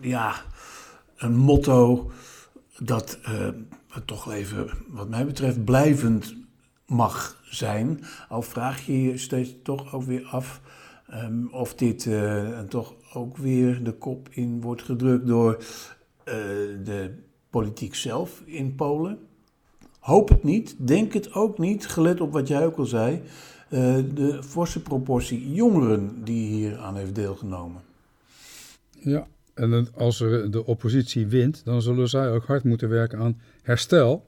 Ja, 0.00 0.44
een 1.16 1.36
motto 1.36 2.10
dat 2.78 3.18
uh, 3.28 3.48
toch 4.04 4.32
even, 4.32 4.70
wat 4.88 5.08
mij 5.08 5.26
betreft, 5.26 5.64
blijvend 5.64 6.34
mag 6.92 7.40
zijn. 7.44 8.00
Al 8.28 8.42
vraag 8.42 8.86
je 8.86 9.02
je 9.02 9.18
steeds 9.18 9.54
toch 9.62 9.94
ook 9.94 10.02
weer 10.02 10.24
af 10.24 10.60
um, 11.14 11.48
of 11.52 11.74
dit 11.74 12.04
uh, 12.04 12.60
toch 12.60 12.94
ook 13.12 13.36
weer 13.36 13.84
de 13.84 13.92
kop 13.92 14.28
in 14.30 14.60
wordt 14.60 14.82
gedrukt 14.82 15.26
door 15.26 15.52
uh, 15.52 15.64
de 16.84 17.14
politiek 17.50 17.94
zelf 17.94 18.42
in 18.44 18.74
Polen. 18.74 19.18
Hoop 19.98 20.28
het 20.28 20.42
niet, 20.42 20.74
denk 20.78 21.12
het 21.12 21.34
ook 21.34 21.58
niet, 21.58 21.86
gelet 21.86 22.20
op 22.20 22.32
wat 22.32 22.48
jij 22.48 22.66
ook 22.66 22.76
al 22.76 22.86
zei, 22.86 23.22
uh, 23.70 23.96
de 24.14 24.42
forse 24.42 24.82
proportie 24.82 25.52
jongeren 25.52 26.24
die 26.24 26.48
hier 26.48 26.78
aan 26.78 26.96
heeft 26.96 27.14
deelgenomen. 27.14 27.80
Ja, 28.98 29.26
en 29.54 29.88
als 29.94 30.20
er 30.20 30.50
de 30.50 30.66
oppositie 30.66 31.26
wint, 31.26 31.64
dan 31.64 31.82
zullen 31.82 32.08
zij 32.08 32.30
ook 32.30 32.44
hard 32.44 32.64
moeten 32.64 32.88
werken 32.88 33.18
aan 33.18 33.40
herstel. 33.62 34.24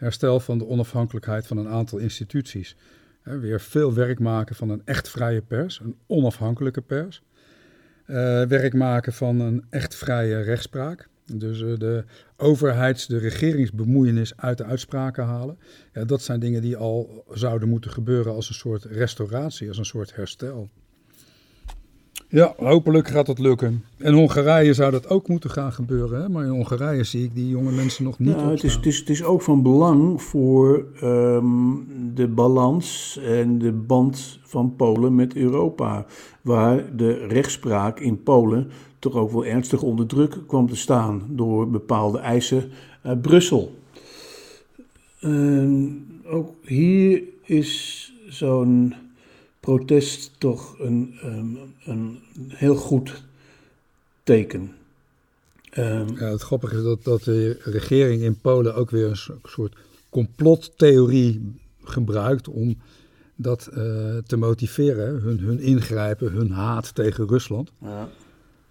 Herstel 0.00 0.40
van 0.40 0.58
de 0.58 0.66
onafhankelijkheid 0.66 1.46
van 1.46 1.56
een 1.56 1.68
aantal 1.68 1.98
instituties. 1.98 2.76
Weer 3.22 3.60
veel 3.60 3.94
werk 3.94 4.18
maken 4.18 4.54
van 4.54 4.70
een 4.70 4.82
echt 4.84 5.08
vrije 5.08 5.42
pers, 5.42 5.80
een 5.80 5.96
onafhankelijke 6.06 6.80
pers. 6.80 7.22
Uh, 8.06 8.16
werk 8.42 8.74
maken 8.74 9.12
van 9.12 9.40
een 9.40 9.64
echt 9.70 9.94
vrije 9.94 10.40
rechtspraak. 10.40 11.08
Dus 11.24 11.60
uh, 11.60 11.78
de 11.78 12.04
overheids-, 12.36 13.06
de 13.06 13.18
regeringsbemoeienis 13.18 14.36
uit 14.36 14.58
de 14.58 14.64
uitspraken 14.64 15.24
halen. 15.24 15.58
Ja, 15.92 16.04
dat 16.04 16.22
zijn 16.22 16.40
dingen 16.40 16.62
die 16.62 16.76
al 16.76 17.24
zouden 17.30 17.68
moeten 17.68 17.90
gebeuren 17.90 18.32
als 18.32 18.48
een 18.48 18.54
soort 18.54 18.84
restauratie, 18.84 19.68
als 19.68 19.78
een 19.78 19.84
soort 19.84 20.14
herstel. 20.14 20.70
Ja, 22.32 22.54
hopelijk 22.56 23.08
gaat 23.08 23.26
dat 23.26 23.38
lukken. 23.38 23.84
In 23.98 24.12
Hongarije 24.12 24.74
zou 24.74 24.90
dat 24.90 25.08
ook 25.08 25.28
moeten 25.28 25.50
gaan 25.50 25.72
gebeuren. 25.72 26.22
Hè? 26.22 26.28
Maar 26.28 26.44
in 26.44 26.50
Hongarije 26.50 27.04
zie 27.04 27.24
ik 27.24 27.34
die 27.34 27.48
jonge 27.48 27.72
mensen 27.72 28.04
nog 28.04 28.18
niet. 28.18 28.36
Nou, 28.36 28.50
het, 28.50 28.64
is, 28.64 28.74
het, 28.74 28.86
is, 28.86 28.98
het 28.98 29.08
is 29.08 29.24
ook 29.24 29.42
van 29.42 29.62
belang 29.62 30.22
voor 30.22 30.84
um, 31.02 31.86
de 32.14 32.28
balans 32.28 33.18
en 33.24 33.58
de 33.58 33.72
band 33.72 34.38
van 34.42 34.76
Polen 34.76 35.14
met 35.14 35.36
Europa. 35.36 36.06
Waar 36.40 36.96
de 36.96 37.26
rechtspraak 37.26 38.00
in 38.00 38.22
Polen 38.22 38.70
toch 38.98 39.14
ook 39.14 39.30
wel 39.30 39.44
ernstig 39.44 39.82
onder 39.82 40.06
druk 40.06 40.38
kwam 40.46 40.68
te 40.68 40.76
staan 40.76 41.22
door 41.28 41.70
bepaalde 41.70 42.18
eisen 42.18 42.70
uit 43.02 43.22
Brussel. 43.22 43.74
Uh, 45.20 45.92
ook 46.24 46.54
hier 46.64 47.22
is 47.44 48.12
zo'n 48.28 48.94
protest 49.60 50.30
toch 50.38 50.78
een, 50.78 51.14
een, 51.20 51.74
een, 51.84 52.18
heel 52.48 52.74
goed 52.74 53.22
teken. 54.22 54.72
Um, 55.78 56.18
ja, 56.18 56.30
het 56.30 56.42
grappige 56.42 56.76
is 56.76 56.82
dat, 56.82 57.04
dat 57.04 57.22
de 57.22 57.60
regering 57.64 58.22
in 58.22 58.40
Polen 58.40 58.74
ook 58.74 58.90
weer 58.90 59.06
een 59.06 59.38
soort 59.42 59.76
complottheorie 60.08 61.54
gebruikt 61.82 62.48
om 62.48 62.78
dat 63.36 63.68
uh, 63.72 63.76
te 64.26 64.36
motiveren, 64.36 65.20
hun, 65.20 65.38
hun 65.40 65.60
ingrijpen, 65.60 66.32
hun 66.32 66.50
haat 66.50 66.94
tegen 66.94 67.28
Rusland. 67.28 67.72
Ja. 67.80 68.08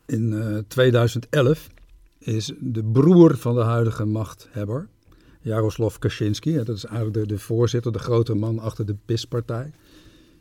In 0.06 0.32
uh, 0.32 0.58
2011 0.68 1.68
is 2.20 2.54
de 2.60 2.84
broer 2.84 3.38
van 3.38 3.56
de 3.56 3.62
huidige 3.62 4.06
machthebber, 4.06 4.88
Jaroslav 5.42 5.98
Kaczynski, 5.98 6.54
dat 6.54 6.76
is 6.76 6.86
eigenlijk 6.86 7.16
de, 7.16 7.26
de 7.26 7.40
voorzitter, 7.40 7.92
de 7.92 8.00
grote 8.00 8.34
man 8.34 8.60
achter 8.60 8.86
de 8.86 8.96
PIS-partij. 9.06 9.72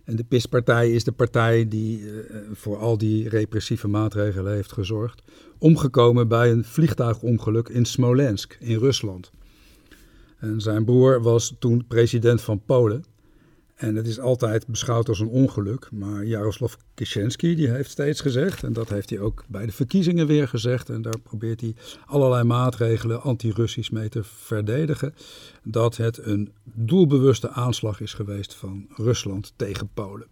En 0.09 0.17
de 0.17 0.25
PIS-partij 0.25 0.93
is 0.93 1.05
de 1.05 1.13
partij 1.13 1.69
die 1.69 2.01
uh, 2.01 2.13
voor 2.53 2.77
al 2.77 2.99
die 2.99 3.29
repressieve 3.29 3.89
maatregelen 3.89 4.53
heeft 4.53 4.73
gezorgd. 4.73 5.23
Omgekomen 5.59 6.29
bij 6.29 6.51
een 6.51 6.65
vliegtuigongeluk 6.65 7.69
in 7.69 7.85
Smolensk 7.85 8.57
in 8.61 8.79
Rusland. 8.79 9.31
En 10.39 10.61
zijn 10.61 10.85
broer 10.85 11.23
was 11.23 11.55
toen 11.59 11.87
president 11.87 12.41
van 12.41 12.61
Polen. 12.67 13.05
En 13.79 13.97
het 13.97 14.07
is 14.07 14.21
altijd 14.21 14.67
beschouwd 14.67 15.09
als 15.09 15.21
een 15.21 15.29
ongeluk. 15.29 15.89
Maar 15.93 16.25
Jaroslav 16.25 16.75
Kaczynski 16.95 17.55
die 17.55 17.69
heeft 17.71 17.91
steeds 17.91 18.21
gezegd, 18.21 18.63
en 18.63 18.73
dat 18.73 18.89
heeft 18.89 19.11
hij 19.11 19.21
ook 19.21 19.45
bij 19.49 19.67
de 19.67 19.73
verkiezingen 19.73 20.27
weer 20.27 20.49
gezegd, 20.49 20.91
en 20.91 21.03
daar 21.03 21.19
probeert 21.19 21.61
hij 21.61 21.75
allerlei 22.07 22.45
maatregelen 22.45 23.23
anti-Russisch 23.23 23.91
mee 23.91 24.09
te 24.09 24.25
verdedigen, 24.25 25.15
dat 25.63 25.97
het 25.97 26.27
een 26.27 26.53
doelbewuste 26.65 27.51
aanslag 27.51 28.01
is 28.01 28.15
geweest 28.15 28.55
van 28.55 28.87
Rusland 28.97 29.53
tegen 29.57 29.89
Polen. 29.95 30.27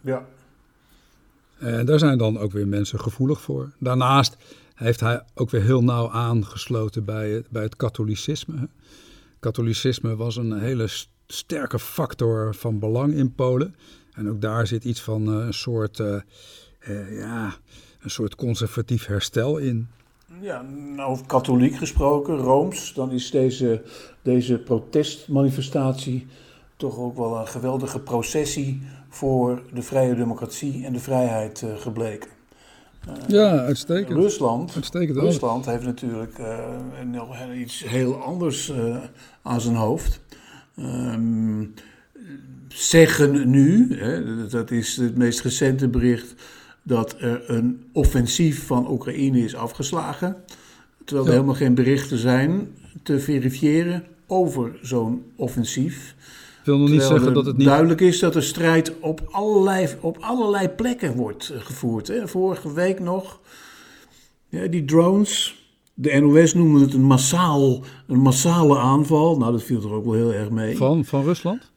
Ja. 0.00 0.26
En 1.58 1.86
daar 1.86 1.98
zijn 1.98 2.18
dan 2.18 2.38
ook 2.38 2.52
weer 2.52 2.68
mensen 2.68 3.00
gevoelig 3.00 3.40
voor. 3.40 3.72
Daarnaast 3.78 4.36
heeft 4.74 5.00
hij 5.00 5.22
ook 5.34 5.50
weer 5.50 5.62
heel 5.62 5.82
nauw 5.84 6.10
aangesloten 6.10 7.04
bij 7.04 7.30
het, 7.30 7.50
bij 7.50 7.62
het 7.62 7.76
katholicisme. 7.76 8.68
Katholicisme 9.40 10.16
was 10.16 10.36
een 10.36 10.58
hele 10.58 10.88
sterke 11.26 11.78
factor 11.78 12.54
van 12.54 12.78
belang 12.78 13.14
in 13.14 13.34
Polen. 13.34 13.74
En 14.14 14.30
ook 14.30 14.40
daar 14.40 14.66
zit 14.66 14.84
iets 14.84 15.00
van 15.00 15.28
uh, 15.28 15.46
een 15.46 15.54
soort, 15.54 15.98
uh, 15.98 16.20
uh, 16.88 17.18
ja, 17.18 17.54
een 18.00 18.10
soort 18.10 18.34
conservatief 18.34 19.06
herstel 19.06 19.56
in. 19.56 19.88
Ja, 20.40 20.62
nou, 20.62 21.10
over 21.10 21.26
katholiek 21.26 21.76
gesproken, 21.76 22.36
Rooms, 22.36 22.94
dan 22.94 23.10
is 23.10 23.30
deze, 23.30 23.82
deze 24.22 24.58
protestmanifestatie 24.58 26.26
toch 26.76 26.98
ook 26.98 27.16
wel 27.16 27.36
een 27.36 27.48
geweldige 27.48 28.00
processie 28.00 28.82
voor 29.08 29.62
de 29.72 29.82
vrije 29.82 30.14
democratie 30.14 30.84
en 30.84 30.92
de 30.92 30.98
vrijheid 30.98 31.64
gebleken. 31.76 32.30
ja, 33.26 33.58
uitstekend. 33.58 34.18
Rusland, 34.18 34.74
uitstekend 34.74 35.18
Rusland 35.18 35.66
heeft 35.66 35.84
natuurlijk 35.84 36.38
nog 37.04 37.36
iets 37.54 37.84
heel 37.84 38.14
anders 38.22 38.72
aan 39.42 39.60
zijn 39.60 39.74
hoofd. 39.74 40.21
Um, 40.78 41.74
zeggen 42.68 43.50
nu, 43.50 43.96
hè, 43.98 44.46
dat 44.46 44.70
is 44.70 44.96
het 44.96 45.16
meest 45.16 45.40
recente 45.40 45.88
bericht, 45.88 46.34
dat 46.82 47.14
er 47.18 47.50
een 47.50 47.84
offensief 47.92 48.66
van 48.66 48.90
Oekraïne 48.90 49.38
is 49.38 49.54
afgeslagen. 49.54 50.36
Terwijl 51.04 51.26
er 51.26 51.32
ja. 51.32 51.38
helemaal 51.38 51.60
geen 51.60 51.74
berichten 51.74 52.18
zijn 52.18 52.68
te 53.02 53.20
verifiëren 53.20 54.04
over 54.26 54.78
zo'n 54.82 55.24
offensief. 55.36 56.14
Ik 56.58 56.64
wil 56.64 56.78
nog 56.78 56.90
niet 56.90 57.02
zeggen 57.02 57.34
dat 57.34 57.46
het 57.46 57.56
niet... 57.56 57.66
Duidelijk 57.66 58.00
is 58.00 58.18
dat 58.18 58.34
er 58.34 58.42
strijd 58.42 58.98
op 58.98 59.28
allerlei, 59.30 59.88
op 60.00 60.16
allerlei 60.20 60.68
plekken 60.68 61.14
wordt 61.14 61.52
gevoerd. 61.58 62.08
Hè. 62.08 62.28
Vorige 62.28 62.72
week 62.72 63.00
nog, 63.00 63.40
ja, 64.48 64.66
die 64.66 64.84
drones, 64.84 65.61
de 65.94 66.20
NOS 66.20 66.54
noemde 66.54 66.80
het 66.80 66.94
een, 66.94 67.02
massaal, 67.02 67.82
een 68.06 68.20
massale 68.20 68.78
aanval. 68.78 69.38
Nou, 69.38 69.52
dat 69.52 69.62
viel 69.62 69.82
er 69.82 69.92
ook 69.92 70.04
wel 70.04 70.14
heel 70.14 70.32
erg 70.32 70.50
mee. 70.50 70.76
Van, 70.76 71.04
van 71.04 71.24
Rusland? 71.24 71.70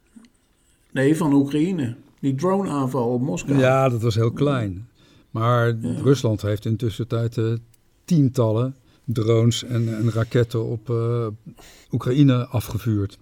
Nee, 0.92 1.18
van 1.18 1.34
Oekraïne. 1.34 1.96
Die 2.20 2.36
drone-aanval 2.36 3.08
op 3.14 3.22
Moskou. 3.22 3.60
Ja, 3.60 3.90
dat 3.90 4.02
was 4.02 4.16
heel 4.16 4.32
klein. 4.32 4.88
Maar 5.32 5.68
ja. 5.68 6.00
Rusland 6.02 6.42
heeft 6.42 6.66
intussen 6.66 7.08
tijd 7.08 7.38
uh, 7.38 7.54
tientallen 8.06 8.76
drones 9.06 9.64
en, 9.64 9.98
en 9.98 10.12
raketten 10.12 10.66
op 10.66 10.90
uh, 10.90 11.28
Oekraïne 11.92 12.46
afgevuurd. 12.46 13.18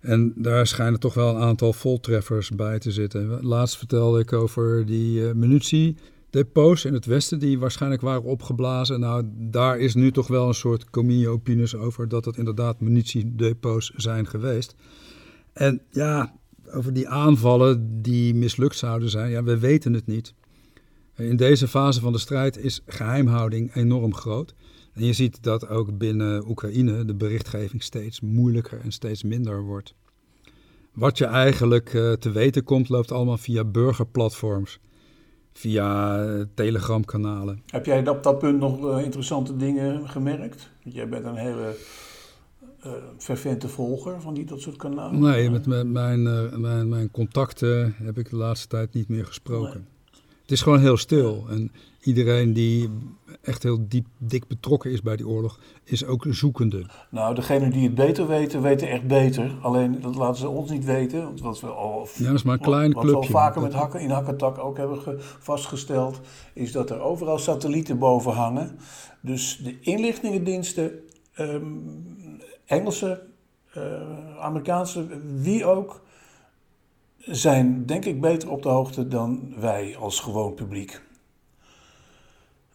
En 0.00 0.32
daar 0.36 0.66
schijnen 0.66 1.00
toch 1.00 1.14
wel 1.14 1.34
een 1.34 1.42
aantal 1.42 1.72
voltreffers 1.72 2.50
bij 2.50 2.78
te 2.78 2.90
zitten. 2.90 3.38
Laatst 3.42 3.76
vertelde 3.76 4.20
ik 4.20 4.32
over 4.32 4.86
die 4.86 5.20
uh, 5.20 5.32
munitie 5.32 5.96
depots 6.34 6.84
in 6.84 6.94
het 6.94 7.06
westen 7.06 7.38
die 7.38 7.58
waarschijnlijk 7.58 8.02
waren 8.02 8.22
opgeblazen. 8.22 9.00
Nou, 9.00 9.24
daar 9.34 9.78
is 9.78 9.94
nu 9.94 10.10
toch 10.10 10.26
wel 10.26 10.48
een 10.48 10.54
soort 10.54 10.90
communio 10.90 11.32
opinies 11.32 11.74
over 11.74 12.08
dat 12.08 12.24
het 12.24 12.36
inderdaad 12.36 12.80
munitiedepots 12.80 13.92
zijn 13.96 14.26
geweest. 14.26 14.74
En 15.52 15.82
ja, 15.90 16.34
over 16.72 16.92
die 16.92 17.08
aanvallen 17.08 18.02
die 18.02 18.34
mislukt 18.34 18.76
zouden 18.76 19.10
zijn. 19.10 19.30
Ja, 19.30 19.42
we 19.42 19.58
weten 19.58 19.92
het 19.92 20.06
niet. 20.06 20.34
In 21.16 21.36
deze 21.36 21.68
fase 21.68 22.00
van 22.00 22.12
de 22.12 22.18
strijd 22.18 22.56
is 22.58 22.82
geheimhouding 22.86 23.74
enorm 23.74 24.14
groot. 24.14 24.54
En 24.92 25.04
je 25.04 25.12
ziet 25.12 25.42
dat 25.42 25.68
ook 25.68 25.98
binnen 25.98 26.48
Oekraïne 26.48 27.04
de 27.04 27.14
berichtgeving 27.14 27.82
steeds 27.82 28.20
moeilijker 28.20 28.80
en 28.80 28.92
steeds 28.92 29.22
minder 29.22 29.62
wordt. 29.62 29.94
Wat 30.92 31.18
je 31.18 31.24
eigenlijk 31.24 31.92
uh, 31.92 32.12
te 32.12 32.30
weten 32.30 32.64
komt, 32.64 32.88
loopt 32.88 33.12
allemaal 33.12 33.38
via 33.38 33.64
burgerplatforms, 33.64 34.80
via 35.54 36.18
uh, 36.24 36.44
telegramkanalen. 36.54 37.62
Heb 37.66 37.86
jij 37.86 38.08
op 38.08 38.22
dat 38.22 38.38
punt 38.38 38.58
nog 38.58 38.84
uh, 38.84 39.04
interessante 39.04 39.56
dingen 39.56 40.08
gemerkt? 40.08 40.70
Jij 40.82 41.08
bent 41.08 41.24
een 41.24 41.36
hele 41.36 41.76
fervente 43.18 43.68
volger 43.68 44.20
van 44.20 44.34
die 44.34 44.44
dat 44.44 44.60
soort 44.60 44.76
kanalen. 44.76 45.20
Nee, 45.20 45.50
met 45.50 45.66
mijn, 45.66 45.92
mijn, 45.92 46.88
mijn, 46.88 47.10
contacten 47.10 47.94
heb 48.02 48.18
ik 48.18 48.30
de 48.30 48.36
laatste 48.36 48.68
tijd 48.68 48.92
niet 48.92 49.08
meer 49.08 49.26
gesproken. 49.26 49.80
Nee. 49.80 50.03
Het 50.44 50.52
is 50.52 50.62
gewoon 50.62 50.80
heel 50.80 50.96
stil. 50.96 51.44
En 51.48 51.72
iedereen 52.00 52.52
die 52.52 52.88
echt 53.42 53.62
heel 53.62 53.88
diep, 53.88 54.06
dik 54.18 54.46
betrokken 54.46 54.90
is 54.90 55.02
bij 55.02 55.16
die 55.16 55.28
oorlog, 55.28 55.58
is 55.84 56.04
ook 56.04 56.26
zoekende. 56.28 56.86
Nou, 57.10 57.34
degenen 57.34 57.70
die 57.70 57.82
het 57.82 57.94
beter 57.94 58.26
weten, 58.26 58.62
weten 58.62 58.88
echt 58.88 59.06
beter. 59.06 59.56
Alleen 59.62 60.00
dat 60.00 60.14
laten 60.14 60.40
ze 60.40 60.48
ons 60.48 60.70
niet 60.70 60.84
weten. 60.84 61.22
Want 61.22 61.40
wat 61.40 61.60
we 61.60 61.66
al, 61.66 62.08
ja, 62.14 62.24
dat 62.24 62.34
is 62.34 62.42
maar 62.42 62.54
een 62.54 62.60
klein 62.60 62.92
wat, 62.92 63.02
clubje. 63.04 63.20
We 63.20 63.34
al 63.34 63.40
vaker 63.40 63.62
met 63.62 63.72
hakken 63.72 64.00
in 64.00 64.10
Hakketak 64.10 64.58
ook 64.58 64.76
hebben 64.76 65.20
vastgesteld, 65.38 66.20
is 66.52 66.72
dat 66.72 66.90
er 66.90 67.00
overal 67.00 67.38
satellieten 67.38 67.98
boven 67.98 68.32
hangen. 68.32 68.78
Dus 69.20 69.60
de 69.62 69.80
inlichtingendiensten, 69.80 70.92
um, 71.38 72.02
Engelse, 72.64 73.22
uh, 73.76 73.82
Amerikaanse, 74.40 75.06
wie 75.34 75.64
ook, 75.66 76.02
zijn 77.26 77.86
denk 77.86 78.04
ik 78.04 78.20
beter 78.20 78.50
op 78.50 78.62
de 78.62 78.68
hoogte 78.68 79.08
dan 79.08 79.54
wij 79.60 79.96
als 79.96 80.20
gewoon 80.20 80.54
publiek. 80.54 81.00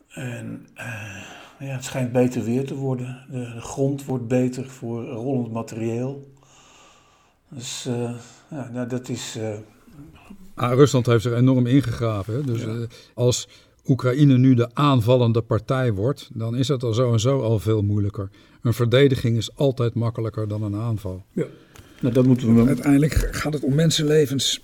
En 0.09 0.67
uh, 0.75 1.23
ja, 1.59 1.75
het 1.75 1.83
schijnt 1.83 2.11
beter 2.11 2.43
weer 2.43 2.65
te 2.65 2.75
worden. 2.75 3.25
De, 3.31 3.37
de, 3.37 3.61
grond 3.61 4.05
wordt 4.05 4.27
beter 4.27 4.65
voor 4.69 5.05
rollend 5.05 5.51
materieel. 5.51 6.33
Dus 7.49 7.85
uh, 7.87 8.11
ja, 8.49 8.69
nou, 8.73 8.87
dat 8.87 9.09
is. 9.09 9.35
Uh... 9.37 9.53
Ah, 10.53 10.73
Rusland 10.73 11.05
heeft 11.05 11.23
zich 11.23 11.33
enorm 11.33 11.65
ingegraven. 11.65 12.33
Hè? 12.33 12.43
Dus 12.43 12.61
ja. 12.61 12.85
als 13.13 13.47
Oekraïne 13.85 14.37
nu 14.37 14.53
de 14.53 14.69
aanvallende 14.73 15.41
partij 15.41 15.93
wordt, 15.93 16.29
dan 16.33 16.55
is 16.55 16.67
het 16.67 16.83
al 16.83 16.93
zo 16.93 17.11
en 17.11 17.19
zo 17.19 17.41
al 17.41 17.59
veel 17.59 17.81
moeilijker. 17.81 18.29
Een 18.61 18.73
verdediging 18.73 19.37
is 19.37 19.55
altijd 19.55 19.93
makkelijker 19.93 20.47
dan 20.47 20.63
een 20.63 20.75
aanval. 20.75 21.23
Ja. 21.31 21.45
Nou, 22.01 22.13
dat 22.13 22.25
moeten 22.25 22.55
we... 22.55 22.67
Uiteindelijk 22.67 23.13
gaat 23.13 23.53
het 23.53 23.63
om 23.63 23.75
mensenlevens. 23.75 24.61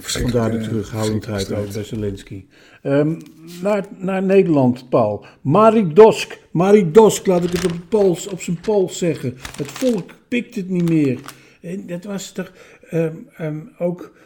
Vandaar 0.00 0.50
de 0.50 0.58
terughoudendheid 0.58 1.52
over 1.52 1.72
bij 1.72 1.84
Zelensky. 1.84 2.44
Um, 2.82 3.18
naar, 3.62 3.86
naar 3.98 4.22
Nederland, 4.22 4.88
Paul. 4.88 5.24
Marik 5.40 5.96
Dosk. 5.96 6.38
Marik 6.50 6.94
Dosk, 6.94 7.26
laat 7.26 7.44
ik 7.44 7.50
het 7.52 7.64
op, 7.64 7.72
pols, 7.88 8.26
op 8.26 8.40
zijn 8.40 8.60
pols 8.60 8.98
zeggen. 8.98 9.34
Het 9.56 9.70
volk 9.70 10.10
pikt 10.28 10.54
het 10.54 10.68
niet 10.68 10.88
meer. 10.88 11.20
En 11.60 11.86
dat 11.86 12.04
was 12.04 12.32
toch 12.32 12.52
um, 12.92 13.28
um, 13.40 13.70
ook 13.78 14.18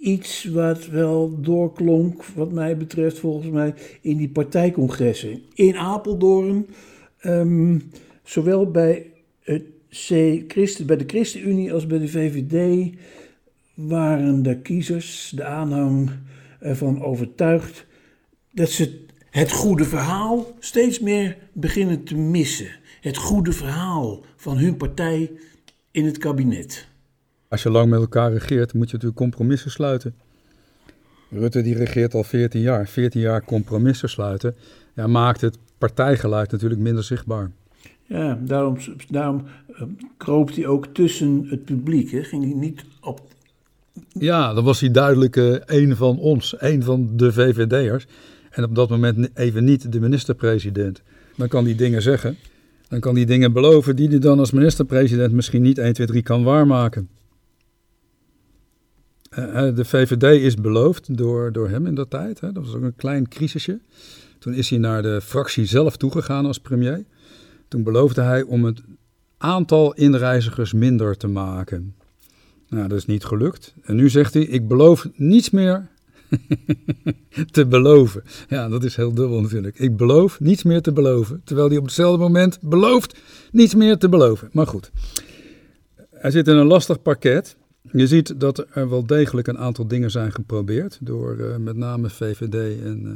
iets 0.00 0.44
wat 0.44 0.86
wel 0.86 1.40
doorklonk, 1.40 2.24
wat 2.24 2.52
mij 2.52 2.76
betreft, 2.76 3.18
volgens 3.18 3.50
mij, 3.50 3.74
in 4.00 4.16
die 4.16 4.28
partijcongressen. 4.28 5.42
In 5.54 5.76
Apeldoorn, 5.76 6.66
zowel 8.22 8.70
bij 8.70 9.06
het 9.40 9.62
Christen, 9.90 10.86
bij 10.86 10.96
de 10.96 11.04
ChristenUnie 11.06 11.72
als 11.72 11.86
bij 11.86 11.98
de 11.98 12.08
VVD 12.08 12.90
waren 13.74 14.42
de 14.42 14.60
kiezers, 14.60 15.32
de 15.34 15.44
aanhang 15.44 16.10
ervan 16.60 17.02
overtuigd 17.02 17.86
dat 18.52 18.68
ze 18.68 19.04
het 19.30 19.52
goede 19.52 19.84
verhaal 19.84 20.56
steeds 20.58 20.98
meer 21.00 21.36
beginnen 21.52 22.04
te 22.04 22.16
missen. 22.16 22.68
Het 23.00 23.16
goede 23.16 23.52
verhaal 23.52 24.24
van 24.36 24.58
hun 24.58 24.76
partij 24.76 25.30
in 25.90 26.04
het 26.04 26.18
kabinet. 26.18 26.88
Als 27.48 27.62
je 27.62 27.70
lang 27.70 27.90
met 27.90 28.00
elkaar 28.00 28.32
regeert, 28.32 28.74
moet 28.74 28.86
je 28.86 28.92
natuurlijk 28.92 29.20
compromissen 29.20 29.70
sluiten. 29.70 30.14
Rutte 31.30 31.62
die 31.62 31.74
regeert 31.74 32.14
al 32.14 32.24
14 32.24 32.60
jaar. 32.60 32.88
14 32.88 33.20
jaar 33.20 33.44
compromissen 33.44 34.08
sluiten 34.08 34.56
ja, 34.94 35.06
maakt 35.06 35.40
het 35.40 35.58
partijgeluid 35.78 36.50
natuurlijk 36.50 36.80
minder 36.80 37.04
zichtbaar. 37.04 37.50
Ja, 38.10 38.38
daarom, 38.44 38.76
daarom 39.08 39.42
uh, 39.70 39.82
kroop 40.16 40.54
hij 40.54 40.66
ook 40.66 40.86
tussen 40.86 41.46
het 41.48 41.64
publiek. 41.64 42.10
Hè? 42.10 42.22
Ging 42.24 42.44
hij 42.44 42.54
niet 42.54 42.84
op. 43.00 43.20
Ja, 44.08 44.54
dan 44.54 44.64
was 44.64 44.80
hij 44.80 44.90
duidelijk 44.90 45.36
uh, 45.36 45.56
een 45.66 45.96
van 45.96 46.18
ons, 46.18 46.54
een 46.58 46.82
van 46.82 47.16
de 47.16 47.32
VVD'ers. 47.32 48.06
En 48.50 48.64
op 48.64 48.74
dat 48.74 48.88
moment 48.88 49.28
even 49.34 49.64
niet 49.64 49.92
de 49.92 50.00
minister-president. 50.00 51.02
Dan 51.36 51.48
kan 51.48 51.64
hij 51.64 51.74
dingen 51.74 52.02
zeggen. 52.02 52.36
Dan 52.88 53.00
kan 53.00 53.14
hij 53.14 53.24
dingen 53.24 53.52
beloven 53.52 53.96
die 53.96 54.08
hij 54.08 54.18
dan 54.18 54.38
als 54.38 54.50
minister-president 54.50 55.32
misschien 55.32 55.62
niet 55.62 55.78
1, 55.78 55.92
2, 55.92 56.06
3 56.06 56.22
kan 56.22 56.42
waarmaken. 56.42 57.08
Uh, 59.38 59.74
de 59.74 59.84
VVD 59.84 60.42
is 60.42 60.54
beloofd 60.54 61.16
door, 61.16 61.52
door 61.52 61.68
hem 61.68 61.86
in 61.86 61.94
dat 61.94 62.10
tijd. 62.10 62.40
Hè? 62.40 62.52
Dat 62.52 62.64
was 62.64 62.74
ook 62.74 62.82
een 62.82 62.96
klein 62.96 63.28
crisisje. 63.28 63.78
Toen 64.38 64.54
is 64.54 64.70
hij 64.70 64.78
naar 64.78 65.02
de 65.02 65.20
fractie 65.20 65.66
zelf 65.66 65.96
toegegaan 65.96 66.46
als 66.46 66.58
premier. 66.58 67.04
Toen 67.70 67.82
beloofde 67.82 68.20
hij 68.20 68.42
om 68.42 68.64
het 68.64 68.80
aantal 69.38 69.94
inreizigers 69.94 70.72
minder 70.72 71.16
te 71.16 71.26
maken. 71.26 71.94
Nou, 72.68 72.88
dat 72.88 72.98
is 72.98 73.06
niet 73.06 73.24
gelukt. 73.24 73.74
En 73.82 73.96
nu 73.96 74.08
zegt 74.08 74.34
hij: 74.34 74.42
Ik 74.42 74.68
beloof 74.68 75.08
niets 75.14 75.50
meer 75.50 75.88
te 77.50 77.66
beloven. 77.66 78.22
Ja, 78.48 78.68
dat 78.68 78.84
is 78.84 78.96
heel 78.96 79.14
dubbel 79.14 79.40
natuurlijk. 79.40 79.78
Ik 79.78 79.96
beloof 79.96 80.40
niets 80.40 80.62
meer 80.62 80.80
te 80.80 80.92
beloven. 80.92 81.40
Terwijl 81.44 81.68
hij 81.68 81.76
op 81.76 81.84
hetzelfde 81.84 82.18
moment 82.18 82.58
belooft 82.60 83.18
niets 83.52 83.74
meer 83.74 83.96
te 83.96 84.08
beloven. 84.08 84.48
Maar 84.52 84.66
goed, 84.66 84.90
hij 86.10 86.30
zit 86.30 86.48
in 86.48 86.56
een 86.56 86.66
lastig 86.66 87.02
pakket. 87.02 87.56
Je 87.92 88.06
ziet 88.06 88.40
dat 88.40 88.66
er 88.70 88.88
wel 88.88 89.06
degelijk 89.06 89.46
een 89.46 89.58
aantal 89.58 89.86
dingen 89.86 90.10
zijn 90.10 90.32
geprobeerd 90.32 90.98
door 91.00 91.36
uh, 91.36 91.56
met 91.56 91.76
name 91.76 92.10
VVD 92.10 92.82
en 92.84 93.02
uh, 93.04 93.12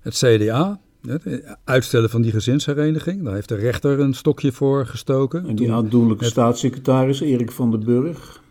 het 0.00 0.14
CDA. 0.14 0.80
Het 1.08 1.56
uitstellen 1.64 2.10
van 2.10 2.22
die 2.22 2.32
gezinshereniging, 2.32 3.22
daar 3.24 3.34
heeft 3.34 3.48
de 3.48 3.54
rechter 3.54 4.00
een 4.00 4.14
stokje 4.14 4.52
voor 4.52 4.86
gestoken. 4.86 5.46
En 5.46 5.56
die 5.56 5.72
aandoenlijke 5.72 6.24
het... 6.24 6.32
staatssecretaris 6.32 7.20
Erik 7.20 7.50
van 7.50 7.70
den 7.70 7.84
Burg. 7.84 8.42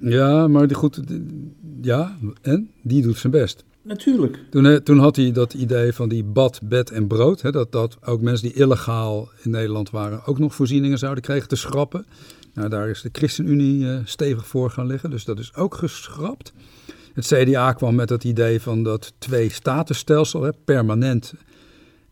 Ja, 0.00 0.48
maar 0.48 0.66
die 0.66 0.76
goed, 0.76 1.00
ja, 1.82 2.18
en 2.42 2.70
die 2.82 3.02
doet 3.02 3.16
zijn 3.16 3.32
best. 3.32 3.64
Natuurlijk. 3.82 4.38
Toen, 4.50 4.82
toen 4.82 4.98
had 4.98 5.16
hij 5.16 5.32
dat 5.32 5.54
idee 5.54 5.92
van 5.92 6.08
die 6.08 6.24
bad, 6.24 6.60
bed 6.62 6.90
en 6.90 7.06
brood. 7.06 7.42
Hè, 7.42 7.50
dat, 7.50 7.72
dat 7.72 7.96
ook 8.04 8.20
mensen 8.20 8.48
die 8.48 8.60
illegaal 8.60 9.28
in 9.42 9.50
Nederland 9.50 9.90
waren 9.90 10.24
ook 10.26 10.38
nog 10.38 10.54
voorzieningen 10.54 10.98
zouden 10.98 11.22
krijgen 11.22 11.48
te 11.48 11.56
schrappen. 11.56 12.06
Nou, 12.54 12.68
daar 12.68 12.88
is 12.88 13.02
de 13.02 13.08
ChristenUnie 13.12 13.84
uh, 13.84 13.98
stevig 14.04 14.46
voor 14.46 14.70
gaan 14.70 14.86
liggen, 14.86 15.10
dus 15.10 15.24
dat 15.24 15.38
is 15.38 15.54
ook 15.54 15.74
geschrapt. 15.74 16.52
Het 17.14 17.26
CDA 17.26 17.72
kwam 17.72 17.94
met 17.94 18.08
het 18.08 18.24
idee 18.24 18.60
van 18.60 18.82
dat 18.82 19.12
twee-statusstelsel, 19.18 20.42
hè, 20.42 20.50
permanent 20.64 21.34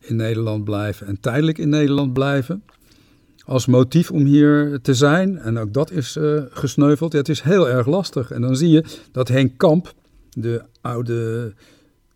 in 0.06 0.16
Nederland 0.16 0.64
blijven 0.64 1.06
en 1.06 1.20
tijdelijk 1.20 1.58
in 1.58 1.68
Nederland 1.68 2.12
blijven. 2.12 2.62
Als 3.44 3.66
motief 3.66 4.10
om 4.10 4.24
hier 4.24 4.78
te 4.82 4.94
zijn. 4.94 5.38
En 5.38 5.58
ook 5.58 5.72
dat 5.72 5.90
is 5.90 6.16
uh, 6.16 6.42
gesneuveld. 6.50 7.12
Ja, 7.12 7.18
het 7.18 7.28
is 7.28 7.40
heel 7.40 7.68
erg 7.68 7.86
lastig. 7.86 8.30
En 8.30 8.40
dan 8.40 8.56
zie 8.56 8.70
je 8.70 8.84
dat 9.12 9.28
Henk 9.28 9.58
Kamp, 9.58 9.94
de 10.30 10.62
oude 10.80 11.52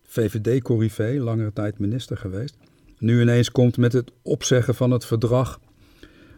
VVD-corrivé, 0.07 1.17
langere 1.19 1.53
tijd 1.53 1.79
minister 1.79 2.17
geweest, 2.17 2.57
nu 2.99 3.21
ineens 3.21 3.51
komt 3.51 3.77
met 3.77 3.93
het 3.93 4.11
opzeggen 4.23 4.75
van 4.75 4.91
het 4.91 5.05
verdrag 5.05 5.61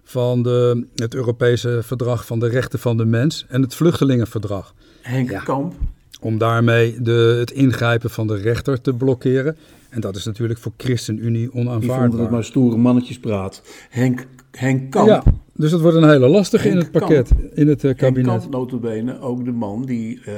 van 0.05 0.43
de, 0.43 0.87
het 0.95 1.15
Europese 1.15 1.81
verdrag 1.83 2.27
van 2.27 2.38
de 2.38 2.49
rechten 2.49 2.79
van 2.79 2.97
de 2.97 3.05
mens 3.05 3.47
en 3.49 3.62
het 3.62 3.75
vluchtelingenverdrag. 3.75 4.75
Henk 5.01 5.31
ja. 5.31 5.41
Kamp. 5.41 5.75
Om 6.21 6.38
daarmee 6.38 7.03
de, 7.03 7.37
het 7.38 7.51
ingrijpen 7.51 8.11
van 8.11 8.27
de 8.27 8.37
rechter 8.37 8.81
te 8.81 8.95
blokkeren. 8.95 9.57
En 9.92 10.00
dat 10.00 10.16
is 10.16 10.24
natuurlijk 10.24 10.59
voor 10.59 10.72
ChristenUnie 10.76 11.52
onaanvaardbaar. 11.52 11.98
Die 11.98 12.09
vonden 12.09 12.20
het 12.20 12.31
maar 12.31 12.44
stoere 12.44 12.76
mannetjespraat. 12.76 13.62
Henk, 13.90 14.26
Henk 14.50 14.90
Kamp. 14.90 15.09
Ja, 15.09 15.22
dus 15.55 15.70
dat 15.70 15.81
wordt 15.81 15.96
een 15.96 16.09
hele 16.09 16.28
lastige 16.28 16.68
Henk 16.68 16.78
in 16.78 16.83
het 16.83 16.92
pakket, 16.92 17.28
Kamp. 17.28 17.52
in 17.55 17.68
het 17.68 17.85
uh, 17.85 17.94
kabinet. 17.94 18.31
Henk 18.31 18.40
Kamp, 18.40 18.52
notabene, 18.52 19.20
ook 19.20 19.44
de 19.44 19.52
man 19.52 19.85
die 19.85 20.20
uh, 20.28 20.35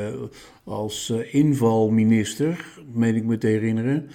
als 0.64 1.10
uh, 1.12 1.34
invalminister, 1.34 2.66
meen 2.92 3.14
ik 3.14 3.24
me 3.24 3.38
te 3.38 3.46
herinneren, 3.46 4.06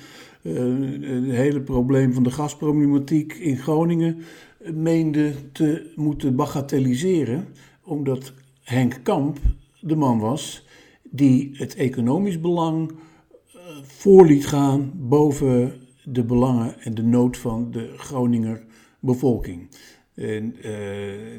het 0.42 1.36
hele 1.36 1.62
probleem 1.62 2.14
van 2.14 2.24
de 2.24 2.32
gasproblematiek 2.32 3.34
in 3.34 3.58
Groningen 3.58 4.18
meende 4.74 5.34
te 5.52 5.92
moeten 5.96 6.36
bagatelliseren. 6.36 7.46
Omdat 7.84 8.34
Henk 8.62 9.00
Kamp 9.04 9.38
de 9.80 9.96
man 9.96 10.20
was 10.20 10.66
die 11.04 11.50
het 11.54 11.76
economisch 11.76 12.40
belang 12.40 12.92
voor 13.84 14.26
liet 14.26 14.48
gaan 14.48 14.92
boven 14.96 15.74
de 16.04 16.24
belangen 16.24 16.80
en 16.80 16.94
de 16.94 17.04
nood 17.04 17.38
van 17.38 17.72
de 17.72 17.94
Groninger 17.98 18.64
bevolking. 19.00 19.70
En 20.14 20.56
uh, 20.66 20.76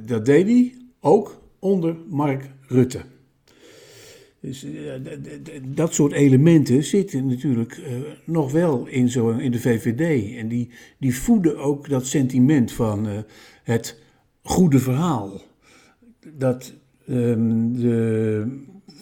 dat 0.07 0.24
deed 0.24 0.46
hij 0.46 0.74
ook 1.00 1.42
onder 1.59 1.96
Mark 2.09 2.50
Rutte. 2.66 3.00
Dus 4.40 4.64
eh, 4.64 4.92
dat 5.64 5.94
soort 5.94 6.12
elementen 6.12 6.85
zitten 6.85 7.26
natuurlijk 7.26 7.76
uh, 7.76 7.87
nog 8.24 8.53
wel 8.53 8.87
in, 8.87 9.09
zo, 9.09 9.31
in 9.31 9.50
de 9.50 9.61
VVD. 9.61 10.37
En 10.37 10.48
die, 10.48 10.70
die 10.98 11.14
voeden 11.14 11.59
ook 11.59 11.88
dat 11.88 12.07
sentiment 12.07 12.72
van 12.72 13.09
het 13.62 14.03
goede 14.42 14.79
verhaal. 14.79 15.40
Dat 16.37 16.74
um, 17.09 17.72
de 17.81 18.44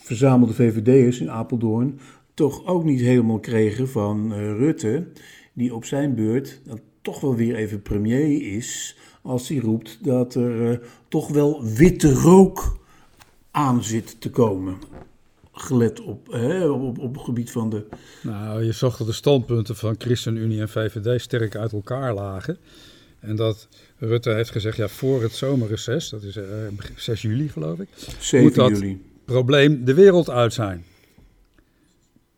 verzamelde 0.09 0.55
VVD'ers 0.55 1.21
in 1.21 1.31
Apeldoorn 1.31 1.99
toch 2.39 2.67
ook 2.67 2.85
niet 2.85 3.01
helemaal 3.01 3.39
kregen 3.39 3.89
van 3.89 4.33
Rutte, 4.33 5.07
die 5.53 5.75
op 5.75 5.85
zijn 5.85 6.15
beurt 6.15 6.61
dan 6.65 6.81
toch 7.03 7.21
wel 7.21 7.35
weer 7.35 7.55
even 7.55 7.83
premier 7.83 8.55
is, 8.57 8.97
als 9.23 9.49
hij 9.49 9.59
roept 9.59 10.05
dat 10.05 10.35
er 10.35 10.81
toch 11.09 11.29
wel 11.29 11.65
witte 11.65 12.13
rook 12.13 12.79
aan 13.51 13.85
zit 13.85 14.21
te 14.21 14.31
komen 14.31 14.77
gelet 15.53 16.01
op, 16.01 16.33
hè, 16.33 16.69
op, 16.69 16.99
op 16.99 17.15
het 17.15 17.25
gebied 17.25 17.51
van 17.51 17.71
de... 17.71 17.87
Nou, 18.23 18.65
je 18.65 18.73
zag 18.73 18.97
dat 18.97 19.07
de 19.07 19.13
standpunten 19.13 19.77
van 19.77 19.95
ChristenUnie 19.99 20.61
en 20.61 20.69
VVD 20.69 21.21
sterk 21.21 21.57
uit 21.57 21.73
elkaar 21.73 22.15
lagen. 22.15 22.59
En 23.21 23.37
dat 23.37 23.69
Rutte 23.97 24.31
heeft 24.31 24.51
gezegd, 24.51 24.77
ja, 24.77 24.89
voor 24.89 25.23
het 25.23 25.33
zomerreces, 25.33 26.09
dat 26.09 26.23
is 26.23 26.37
uh, 26.37 26.45
6 26.97 27.23
juli 27.23 27.49
geloof 27.49 27.79
ik, 27.79 27.89
7 28.19 28.47
moet 28.47 28.55
dat 28.55 28.69
juli. 28.69 29.03
probleem 29.25 29.85
de 29.85 29.95
wereld 29.95 30.31
uit 30.31 30.53
zijn. 30.53 30.85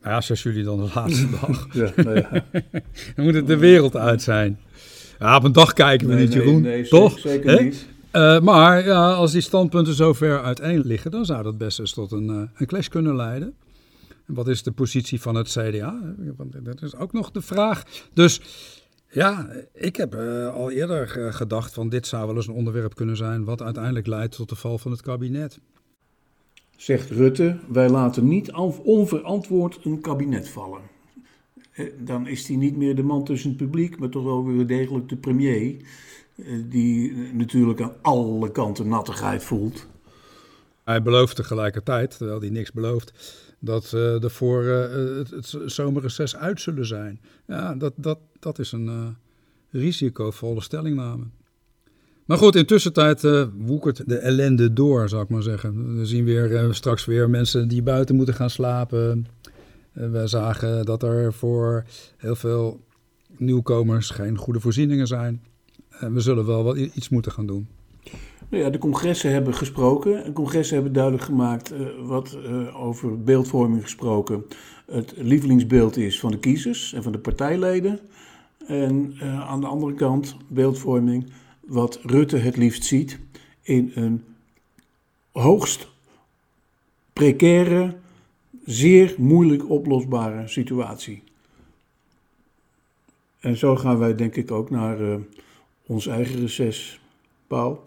Nou 0.01 0.15
ja, 0.15 0.21
6 0.21 0.43
juli 0.43 0.63
dan 0.63 0.81
de 0.81 0.91
laatste 0.95 1.31
dag. 1.41 1.67
ja, 1.73 1.93
nou 1.97 2.17
ja. 2.17 2.45
dan 3.15 3.25
moet 3.25 3.35
het 3.35 3.47
de 3.47 3.57
wereld 3.57 3.97
uit 3.97 4.23
zijn. 4.23 4.59
Ja, 5.19 5.37
op 5.37 5.45
een 5.45 5.53
dag 5.53 5.73
kijken 5.73 6.09
we 6.09 6.15
niet, 6.15 6.33
Jeroen. 6.33 6.63
Nee, 6.63 6.89
toch? 6.89 7.19
Zeker 7.19 7.63
niet. 7.63 7.87
Uh, 8.13 8.41
maar 8.41 8.85
ja, 8.85 9.13
als 9.13 9.33
die 9.33 9.41
standpunten 9.41 9.95
zo 9.95 10.13
ver 10.13 10.43
uiteen 10.43 10.81
liggen, 10.81 11.11
dan 11.11 11.25
zou 11.25 11.43
dat 11.43 11.59
best 11.59 11.79
eens 11.79 11.93
tot 11.93 12.13
een, 12.13 12.29
uh, 12.29 12.43
een 12.55 12.67
clash 12.67 12.89
kunnen 12.89 13.17
leiden. 13.17 13.55
En 14.27 14.35
wat 14.35 14.49
is 14.49 14.63
de 14.63 14.73
positie 14.73 15.21
van 15.21 15.35
het 15.35 15.49
CDA? 15.49 16.15
Want 16.37 16.65
dat 16.65 16.83
is 16.83 16.97
ook 16.97 17.13
nog 17.13 17.31
de 17.31 17.41
vraag. 17.41 17.83
Dus 18.15 18.41
ja, 19.11 19.49
ik 19.75 19.97
heb 19.97 20.15
uh, 20.15 20.55
al 20.55 20.71
eerder 20.71 21.09
gedacht 21.33 21.73
van 21.73 21.89
dit 21.89 22.07
zou 22.07 22.27
wel 22.27 22.37
eens 22.37 22.47
een 22.47 22.55
onderwerp 22.55 22.95
kunnen 22.95 23.17
zijn 23.17 23.45
wat 23.45 23.63
uiteindelijk 23.63 24.07
leidt 24.07 24.37
tot 24.37 24.49
de 24.49 24.57
val 24.57 24.79
van 24.79 24.91
het 24.91 25.03
kabinet. 25.03 25.59
Zegt 26.81 27.11
Rutte, 27.11 27.59
wij 27.69 27.89
laten 27.89 28.29
niet 28.29 28.53
onverantwoord 28.83 29.79
een 29.85 30.01
kabinet 30.01 30.49
vallen. 30.49 30.81
Dan 31.99 32.27
is 32.27 32.49
hij 32.49 32.57
niet 32.57 32.77
meer 32.77 32.95
de 32.95 33.03
man 33.03 33.25
tussen 33.25 33.49
het 33.49 33.59
publiek, 33.59 33.99
maar 33.99 34.09
toch 34.09 34.25
wel 34.25 34.47
weer 34.47 34.67
degelijk 34.67 35.09
de 35.09 35.17
premier. 35.17 35.77
Eh, 36.37 36.45
die 36.65 37.13
natuurlijk 37.33 37.81
aan 37.81 37.95
alle 38.03 38.51
kanten 38.53 38.89
nattigheid 38.89 39.45
voelt. 39.45 39.87
Hij 40.85 41.03
belooft 41.03 41.37
tegelijkertijd, 41.37 42.17
terwijl 42.17 42.41
hij 42.41 42.51
niks 42.51 42.73
belooft, 42.73 43.13
dat 43.59 43.93
uh, 43.95 44.23
er 44.25 44.31
voor 44.31 44.65
het, 44.65 45.31
het 45.31 45.57
zomerreces 45.65 46.37
uit 46.37 46.61
zullen 46.61 46.87
zijn. 46.87 47.21
Ja, 47.47 47.75
dat, 47.75 47.93
dat, 47.97 48.19
dat 48.39 48.59
is 48.59 48.73
een 48.73 49.17
risicovolle 49.71 50.61
stellingname. 50.61 51.25
Maar 52.31 52.39
goed, 52.39 52.57
intussen 52.57 52.93
tijd 52.93 53.25
uh, 53.25 53.45
woekert 53.59 54.09
de 54.09 54.19
ellende 54.19 54.73
door, 54.73 55.09
zou 55.09 55.23
ik 55.23 55.29
maar 55.29 55.43
zeggen. 55.43 55.99
We 55.99 56.07
zien 56.07 56.25
weer, 56.25 56.69
straks 56.75 57.05
weer 57.05 57.31
mensen 57.31 57.69
die 57.69 57.83
buiten 57.83 58.17
moeten 58.17 58.35
gaan 58.35 58.51
slapen. 58.51 59.27
we 59.93 60.27
zagen 60.27 60.85
dat 60.85 61.03
er 61.03 61.33
voor 61.33 61.85
heel 62.17 62.35
veel 62.35 62.81
nieuwkomers 63.37 64.11
geen 64.11 64.37
goede 64.37 64.61
voorzieningen 64.61 65.07
zijn. 65.07 65.43
We 65.99 66.21
zullen 66.21 66.47
wel 66.47 66.65
wat 66.65 66.77
iets 66.77 67.09
moeten 67.09 67.33
gaan 67.33 67.47
doen. 67.47 67.69
Nou 68.49 68.63
ja, 68.63 68.71
de 68.71 68.79
congressen 68.79 69.33
hebben 69.33 69.55
gesproken. 69.55 70.25
De 70.25 70.33
congressen 70.33 70.75
hebben 70.75 70.93
duidelijk 70.93 71.25
gemaakt 71.25 71.73
uh, 71.73 71.79
wat 72.03 72.39
uh, 72.47 72.85
over 72.85 73.23
beeldvorming 73.23 73.83
gesproken 73.83 74.45
het 74.91 75.15
lievelingsbeeld 75.17 75.97
is 75.97 76.21
van 76.21 76.31
de 76.31 76.39
kiezers 76.39 76.93
en 76.93 77.03
van 77.03 77.13
de 77.13 77.19
partijleden. 77.19 78.01
En 78.67 79.15
uh, 79.15 79.51
aan 79.51 79.61
de 79.61 79.67
andere 79.67 79.95
kant 79.95 80.37
beeldvorming 80.49 81.33
wat 81.71 81.99
Rutte 82.03 82.37
het 82.37 82.57
liefst 82.57 82.85
ziet 82.85 83.19
in 83.63 83.93
een 83.95 84.25
hoogst 85.33 85.89
precaire, 87.13 87.97
zeer 88.65 89.15
moeilijk 89.19 89.71
oplosbare 89.71 90.49
situatie. 90.49 91.23
En 93.41 93.57
zo 93.57 93.77
gaan 93.77 93.99
wij 93.99 94.15
denk 94.15 94.37
ik 94.37 94.51
ook 94.51 94.71
naar 94.71 95.19
ons 95.87 96.07
eigen 96.07 96.41
reces. 96.41 97.01
Paul? 97.47 97.83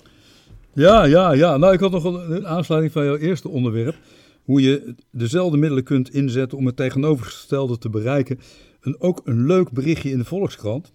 Ja, 0.74 1.04
ja, 1.04 1.32
ja. 1.32 1.58
Nou, 1.58 1.74
ik 1.74 1.80
had 1.80 1.92
nog 1.92 2.04
een 2.04 2.48
aansluiting 2.48 2.94
van 2.94 3.06
jouw 3.06 3.18
eerste 3.18 3.50
onderwerp. 3.50 3.96
Hoe 4.44 4.62
je 4.62 4.96
dezelfde 5.10 5.58
middelen 5.58 5.84
kunt 5.84 6.14
inzetten 6.14 6.58
om 6.58 6.66
het 6.66 6.76
tegenovergestelde 6.76 7.78
te 7.78 7.90
bereiken. 7.90 8.40
En 8.82 9.02
ook 9.02 9.22
een 9.24 9.46
leuk 9.46 9.72
berichtje 9.72 10.12
in 10.12 10.18
de 10.18 10.26
Volkskrant. 10.26 10.92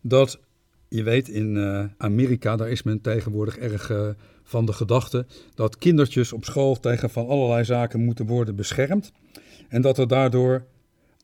Dat, 0.00 0.38
je 0.96 1.02
weet, 1.02 1.28
in 1.28 1.56
uh, 1.56 1.84
Amerika, 1.98 2.56
daar 2.56 2.70
is 2.70 2.82
men 2.82 3.00
tegenwoordig 3.00 3.58
erg 3.58 3.90
uh, 3.90 4.08
van 4.42 4.66
de 4.66 4.72
gedachte 4.72 5.26
dat 5.54 5.78
kindertjes 5.78 6.32
op 6.32 6.44
school 6.44 6.80
tegen 6.80 7.10
van 7.10 7.28
allerlei 7.28 7.64
zaken 7.64 8.04
moeten 8.04 8.26
worden 8.26 8.56
beschermd. 8.56 9.12
En 9.68 9.82
dat 9.82 9.98
er 9.98 10.08
daardoor 10.08 10.64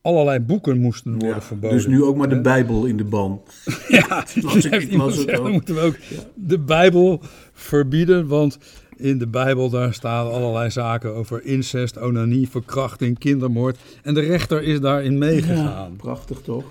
allerlei 0.01 0.39
boeken 0.39 0.79
moesten 0.79 1.11
worden 1.11 1.29
ja, 1.29 1.41
verboden. 1.41 1.77
Dus 1.77 1.87
nu 1.87 2.03
ook 2.03 2.15
maar 2.15 2.29
de 2.29 2.41
Bijbel 2.41 2.85
in 2.85 2.97
de 2.97 3.03
ban. 3.03 3.41
ja, 3.87 4.25
las 4.41 4.65
ik, 4.65 4.93
las 4.93 5.25
dan 5.25 5.51
moeten 5.51 5.75
we 5.75 5.81
ook 5.81 5.95
de 6.33 6.59
Bijbel 6.59 7.21
verbieden, 7.53 8.27
want 8.27 8.57
in 8.95 9.17
de 9.17 9.27
Bijbel 9.27 9.69
daar 9.69 9.93
staan 9.93 10.31
allerlei 10.31 10.71
zaken 10.71 11.15
over 11.15 11.43
incest, 11.43 11.99
onanie, 11.99 12.49
verkrachting, 12.49 13.19
kindermoord. 13.19 13.77
En 14.03 14.13
de 14.13 14.21
rechter 14.21 14.63
is 14.63 14.79
daarin 14.79 15.17
meegegaan. 15.17 15.63
Ja, 15.63 15.89
prachtig 15.97 16.41
toch? 16.41 16.63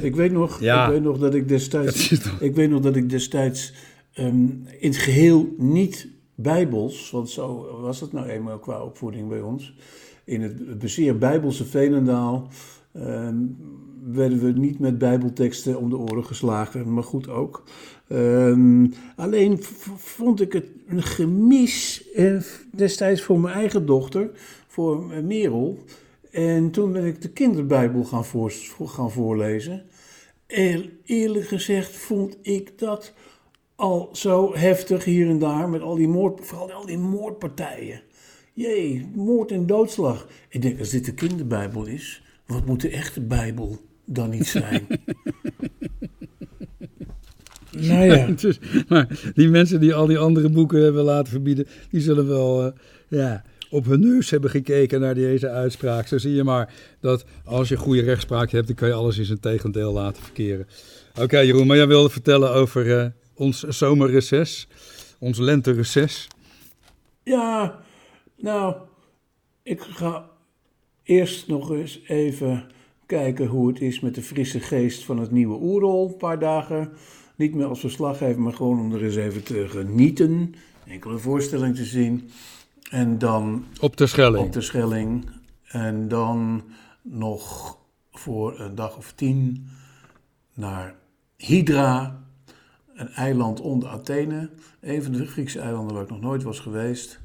Ik, 0.00 0.16
weet 0.16 0.32
nog, 0.32 0.60
ik 0.60 0.86
weet 0.88 1.02
nog 1.02 1.18
dat 1.18 1.34
ik 1.34 1.48
destijds, 1.48 2.12
ik 2.40 2.54
weet 2.54 2.70
nog 2.70 2.80
dat 2.80 2.96
ik 2.96 3.10
destijds 3.10 3.72
um, 4.18 4.66
in 4.78 4.88
het 4.88 4.96
geheel 4.96 5.54
niet 5.58 6.08
bijbels, 6.34 7.10
want 7.10 7.30
zo 7.30 7.78
was 7.80 8.00
het 8.00 8.12
nou 8.12 8.26
eenmaal 8.26 8.58
qua 8.58 8.82
opvoeding 8.82 9.28
bij 9.28 9.40
ons 9.40 9.74
in 10.24 10.42
het 10.42 10.90
zeer 10.90 11.18
bijbelse 11.18 11.64
Veenendaal 11.64 12.48
ehm, 12.92 13.36
werden 14.12 14.38
we 14.38 14.52
niet 14.52 14.78
met 14.78 14.98
bijbelteksten 14.98 15.78
om 15.78 15.90
de 15.90 15.96
oren 15.96 16.24
geslagen, 16.24 16.94
maar 16.94 17.02
goed 17.02 17.28
ook. 17.28 17.62
Ehm, 18.08 18.86
alleen 19.16 19.62
vond 19.96 20.40
ik 20.40 20.52
het 20.52 20.66
een 20.86 21.02
gemis 21.02 22.04
eh, 22.14 22.36
destijds 22.72 23.22
voor 23.22 23.40
mijn 23.40 23.54
eigen 23.54 23.86
dochter, 23.86 24.30
voor 24.66 25.04
Merel. 25.24 25.78
En 26.34 26.70
toen 26.70 26.92
ben 26.92 27.04
ik 27.04 27.22
de 27.22 27.28
kinderbijbel 27.28 28.04
gaan, 28.04 28.24
voor, 28.24 28.52
gaan 28.84 29.10
voorlezen. 29.10 29.82
En 30.46 30.90
eerlijk 31.04 31.46
gezegd 31.46 31.96
vond 31.96 32.36
ik 32.42 32.78
dat 32.78 33.12
al 33.74 34.08
zo 34.12 34.56
heftig 34.56 35.04
hier 35.04 35.28
en 35.28 35.38
daar, 35.38 35.68
met 35.68 35.80
al 35.80 35.94
die 35.94 36.08
moord, 36.08 36.46
vooral 36.46 36.72
al 36.72 36.86
die 36.86 36.98
moordpartijen. 36.98 38.02
Jee, 38.52 39.10
moord 39.14 39.50
en 39.50 39.66
doodslag. 39.66 40.28
Ik 40.48 40.62
denk, 40.62 40.78
als 40.78 40.90
dit 40.90 41.04
de 41.04 41.14
kinderbijbel 41.14 41.86
is, 41.86 42.22
wat 42.46 42.66
moet 42.66 42.80
de 42.80 42.90
echte 42.90 43.20
Bijbel 43.20 43.78
dan 44.04 44.30
niet 44.30 44.46
zijn? 44.46 44.86
nou 47.88 48.04
ja. 48.04 48.26
Dus, 48.40 48.58
maar 48.88 49.32
die 49.34 49.48
mensen 49.48 49.80
die 49.80 49.94
al 49.94 50.06
die 50.06 50.18
andere 50.18 50.50
boeken 50.50 50.82
hebben 50.82 51.04
laten 51.04 51.32
verbieden, 51.32 51.66
die 51.90 52.00
zullen 52.00 52.26
wel 52.26 52.66
uh, 52.66 52.72
ja, 53.08 53.44
op 53.74 53.84
hun 53.84 54.00
neus 54.00 54.30
hebben 54.30 54.50
gekeken 54.50 55.00
naar 55.00 55.14
deze 55.14 55.48
uitspraak. 55.48 56.06
Zo 56.06 56.18
zie 56.18 56.34
je 56.34 56.44
maar 56.44 56.72
dat 57.00 57.24
als 57.44 57.68
je 57.68 57.76
goede 57.76 58.02
rechtspraak 58.02 58.50
hebt, 58.50 58.66
dan 58.66 58.76
kan 58.76 58.88
je 58.88 58.94
alles 58.94 59.18
in 59.18 59.24
zijn 59.24 59.40
tegendeel 59.40 59.92
laten 59.92 60.22
verkeren. 60.22 60.66
Oké 61.20 61.38
Jeroen, 61.38 61.66
maar 61.66 61.76
jij 61.76 61.86
wilde 61.86 62.10
vertellen 62.10 62.52
over 62.52 62.86
uh, 62.86 63.06
ons 63.34 63.62
zomerreces, 63.62 64.68
ons 65.18 65.38
lentereces. 65.38 66.28
Ja, 67.22 67.80
nou, 68.36 68.74
ik 69.62 69.80
ga 69.80 70.30
eerst 71.02 71.48
nog 71.48 71.70
eens 71.70 72.00
even 72.06 72.66
kijken 73.06 73.46
hoe 73.46 73.68
het 73.68 73.80
is 73.80 74.00
met 74.00 74.14
de 74.14 74.22
frisse 74.22 74.60
geest 74.60 75.04
van 75.04 75.18
het 75.18 75.30
nieuwe 75.30 75.58
Oerol. 75.60 76.08
Een 76.08 76.16
paar 76.16 76.38
dagen. 76.38 76.92
Niet 77.36 77.54
meer 77.54 77.66
als 77.66 77.80
verslaggever, 77.80 78.40
maar 78.40 78.52
gewoon 78.52 78.78
om 78.78 78.94
er 78.94 79.04
eens 79.04 79.16
even 79.16 79.42
te 79.42 79.68
genieten. 79.68 80.54
Enkele 80.86 81.18
voorstelling 81.18 81.76
te 81.76 81.84
zien. 81.84 82.30
En 82.90 83.18
dan. 83.18 83.64
Op 83.80 83.96
de 83.96 84.06
Schelling. 84.06 84.46
Op 84.46 84.52
de 84.52 84.60
Schelling. 84.60 85.30
En 85.64 86.08
dan 86.08 86.62
nog 87.02 87.78
voor 88.12 88.60
een 88.60 88.74
dag 88.74 88.96
of 88.96 89.12
tien 89.12 89.68
naar 90.54 90.94
Hydra. 91.36 92.22
Een 92.94 93.08
eiland 93.08 93.60
onder 93.60 93.88
Athene. 93.88 94.50
Een 94.80 95.02
van 95.02 95.12
de 95.12 95.26
Griekse 95.26 95.60
eilanden 95.60 95.94
waar 95.94 96.04
ik 96.04 96.10
nog 96.10 96.20
nooit 96.20 96.42
was 96.42 96.60
geweest. 96.60 97.20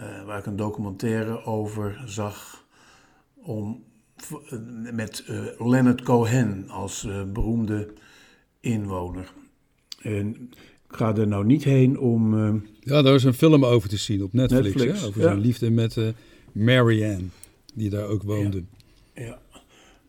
Uh, 0.00 0.24
waar 0.24 0.38
ik 0.38 0.46
een 0.46 0.56
documentaire 0.56 1.44
over 1.44 2.02
zag 2.06 2.64
om, 3.34 3.84
met 4.92 5.24
uh, 5.28 5.40
Leonard 5.58 6.02
Cohen 6.02 6.68
als 6.68 7.04
uh, 7.04 7.22
beroemde 7.22 7.92
inwoner. 8.60 9.32
En 10.02 10.50
ga 10.96 11.16
er 11.16 11.26
nou 11.28 11.44
niet 11.44 11.64
heen 11.64 11.98
om... 11.98 12.38
eh, 12.46 12.54
Ja, 12.80 13.02
daar 13.02 13.14
is 13.14 13.24
een 13.24 13.34
film 13.34 13.64
over 13.64 13.88
te 13.88 13.96
zien 13.96 14.22
op 14.22 14.32
Netflix. 14.32 14.64
Netflix, 14.64 15.00
hè? 15.00 15.06
Over 15.06 15.20
ja. 15.20 15.26
zijn 15.26 15.40
liefde 15.40 15.70
met 15.70 15.96
eh 15.96 16.04
Marianne, 16.52 17.24
die 17.74 17.90
daar 17.90 18.06
ook 18.06 18.22
woonde. 18.22 18.62
ja. 19.14 19.38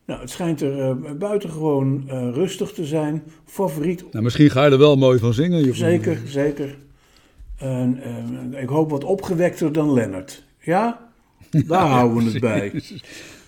Nou, 0.05 0.19
het 0.21 0.29
schijnt 0.29 0.61
er 0.61 0.79
eh, 0.79 1.11
buitengewoon 1.19 2.03
rustig 2.33 2.71
te 2.71 2.85
zijn. 2.85 3.23
Favoriet 3.45 4.03
Nou, 4.11 4.23
misschien 4.23 4.49
ga 4.49 4.65
je 4.65 4.71
er 4.71 4.77
wel 4.77 4.95
mooi 4.95 5.19
van 5.19 5.33
zingen. 5.33 5.75
Zeker, 5.75 6.21
zeker. 6.25 6.77
En, 7.57 7.99
ik 8.61 8.67
hoop 8.69 8.89
wat 8.89 9.03
opgewekter 9.03 9.71
dan 9.71 9.93
Lennart. 9.93 10.43
Ja? 10.61 11.09
Daar 11.49 11.87
houden 11.97 12.23
we 12.25 12.31
het 12.31 12.39
bij. 12.39 12.81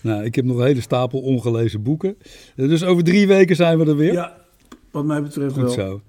Nou, 0.00 0.24
ik 0.24 0.34
heb 0.34 0.44
nog 0.44 0.56
een 0.58 0.66
hele 0.66 0.80
stapel 0.80 1.20
ongelezen 1.20 1.82
boeken. 1.82 2.16
Dus 2.56 2.84
over 2.84 3.04
drie 3.04 3.26
weken 3.26 3.56
zijn 3.56 3.78
we 3.78 3.84
er 3.86 3.96
weer. 3.96 4.12
Ja, 4.12 4.36
wat 4.90 5.04
mij 5.04 5.22
betreft 5.22 5.52
Goed 5.54 5.62
wel. 5.62 5.72
zo. 5.72 6.00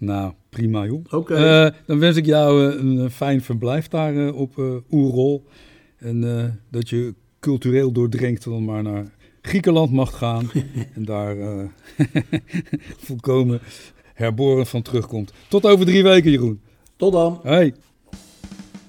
Nou, 0.00 0.32
prima 0.48 0.86
joh. 0.86 1.04
Oké. 1.10 1.34
Eh, 1.34 1.70
dan 1.86 1.98
wens 1.98 2.16
ik 2.16 2.26
jou 2.26 2.70
eh, 2.70 2.78
een 2.78 2.98
eh, 2.98 3.10
fijn 3.10 3.42
verblijf 3.42 3.88
daar 3.88 4.32
op 4.32 4.58
eh 4.58 4.74
Oerol. 4.90 5.46
En 5.98 6.60
dat 6.70 6.88
je 6.88 7.14
cultureel 7.40 7.92
doordrenkt 7.92 8.44
dan 8.44 8.64
maar 8.64 8.82
naar 8.82 9.12
Griekenland 9.42 9.92
mag 9.92 10.18
gaan. 10.18 10.50
en 10.96 11.04
daar 11.04 11.36
volkomen 13.06 13.60
herboren 14.14 14.66
van 14.66 14.82
terugkomt. 14.82 15.32
Tot 15.48 15.66
over 15.66 15.86
drie 15.86 16.02
weken 16.02 16.30
Jeroen. 16.30 16.60
Tot 16.96 17.12
dan. 17.12 17.40
Hey. 17.42 17.74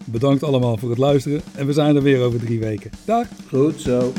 Bedankt 0.06 0.44
allemaal 0.44 0.78
voor 0.78 0.90
het 0.90 0.98
luisteren. 0.98 1.42
En 1.56 1.66
we 1.66 1.74
zijn 1.74 1.96
er 1.96 2.04
weer 2.04 2.22
over 2.22 2.40
drie 2.40 2.60
weken. 2.60 2.92
Dag. 3.06 3.28
Goed 3.50 3.82
zo. 3.82 4.14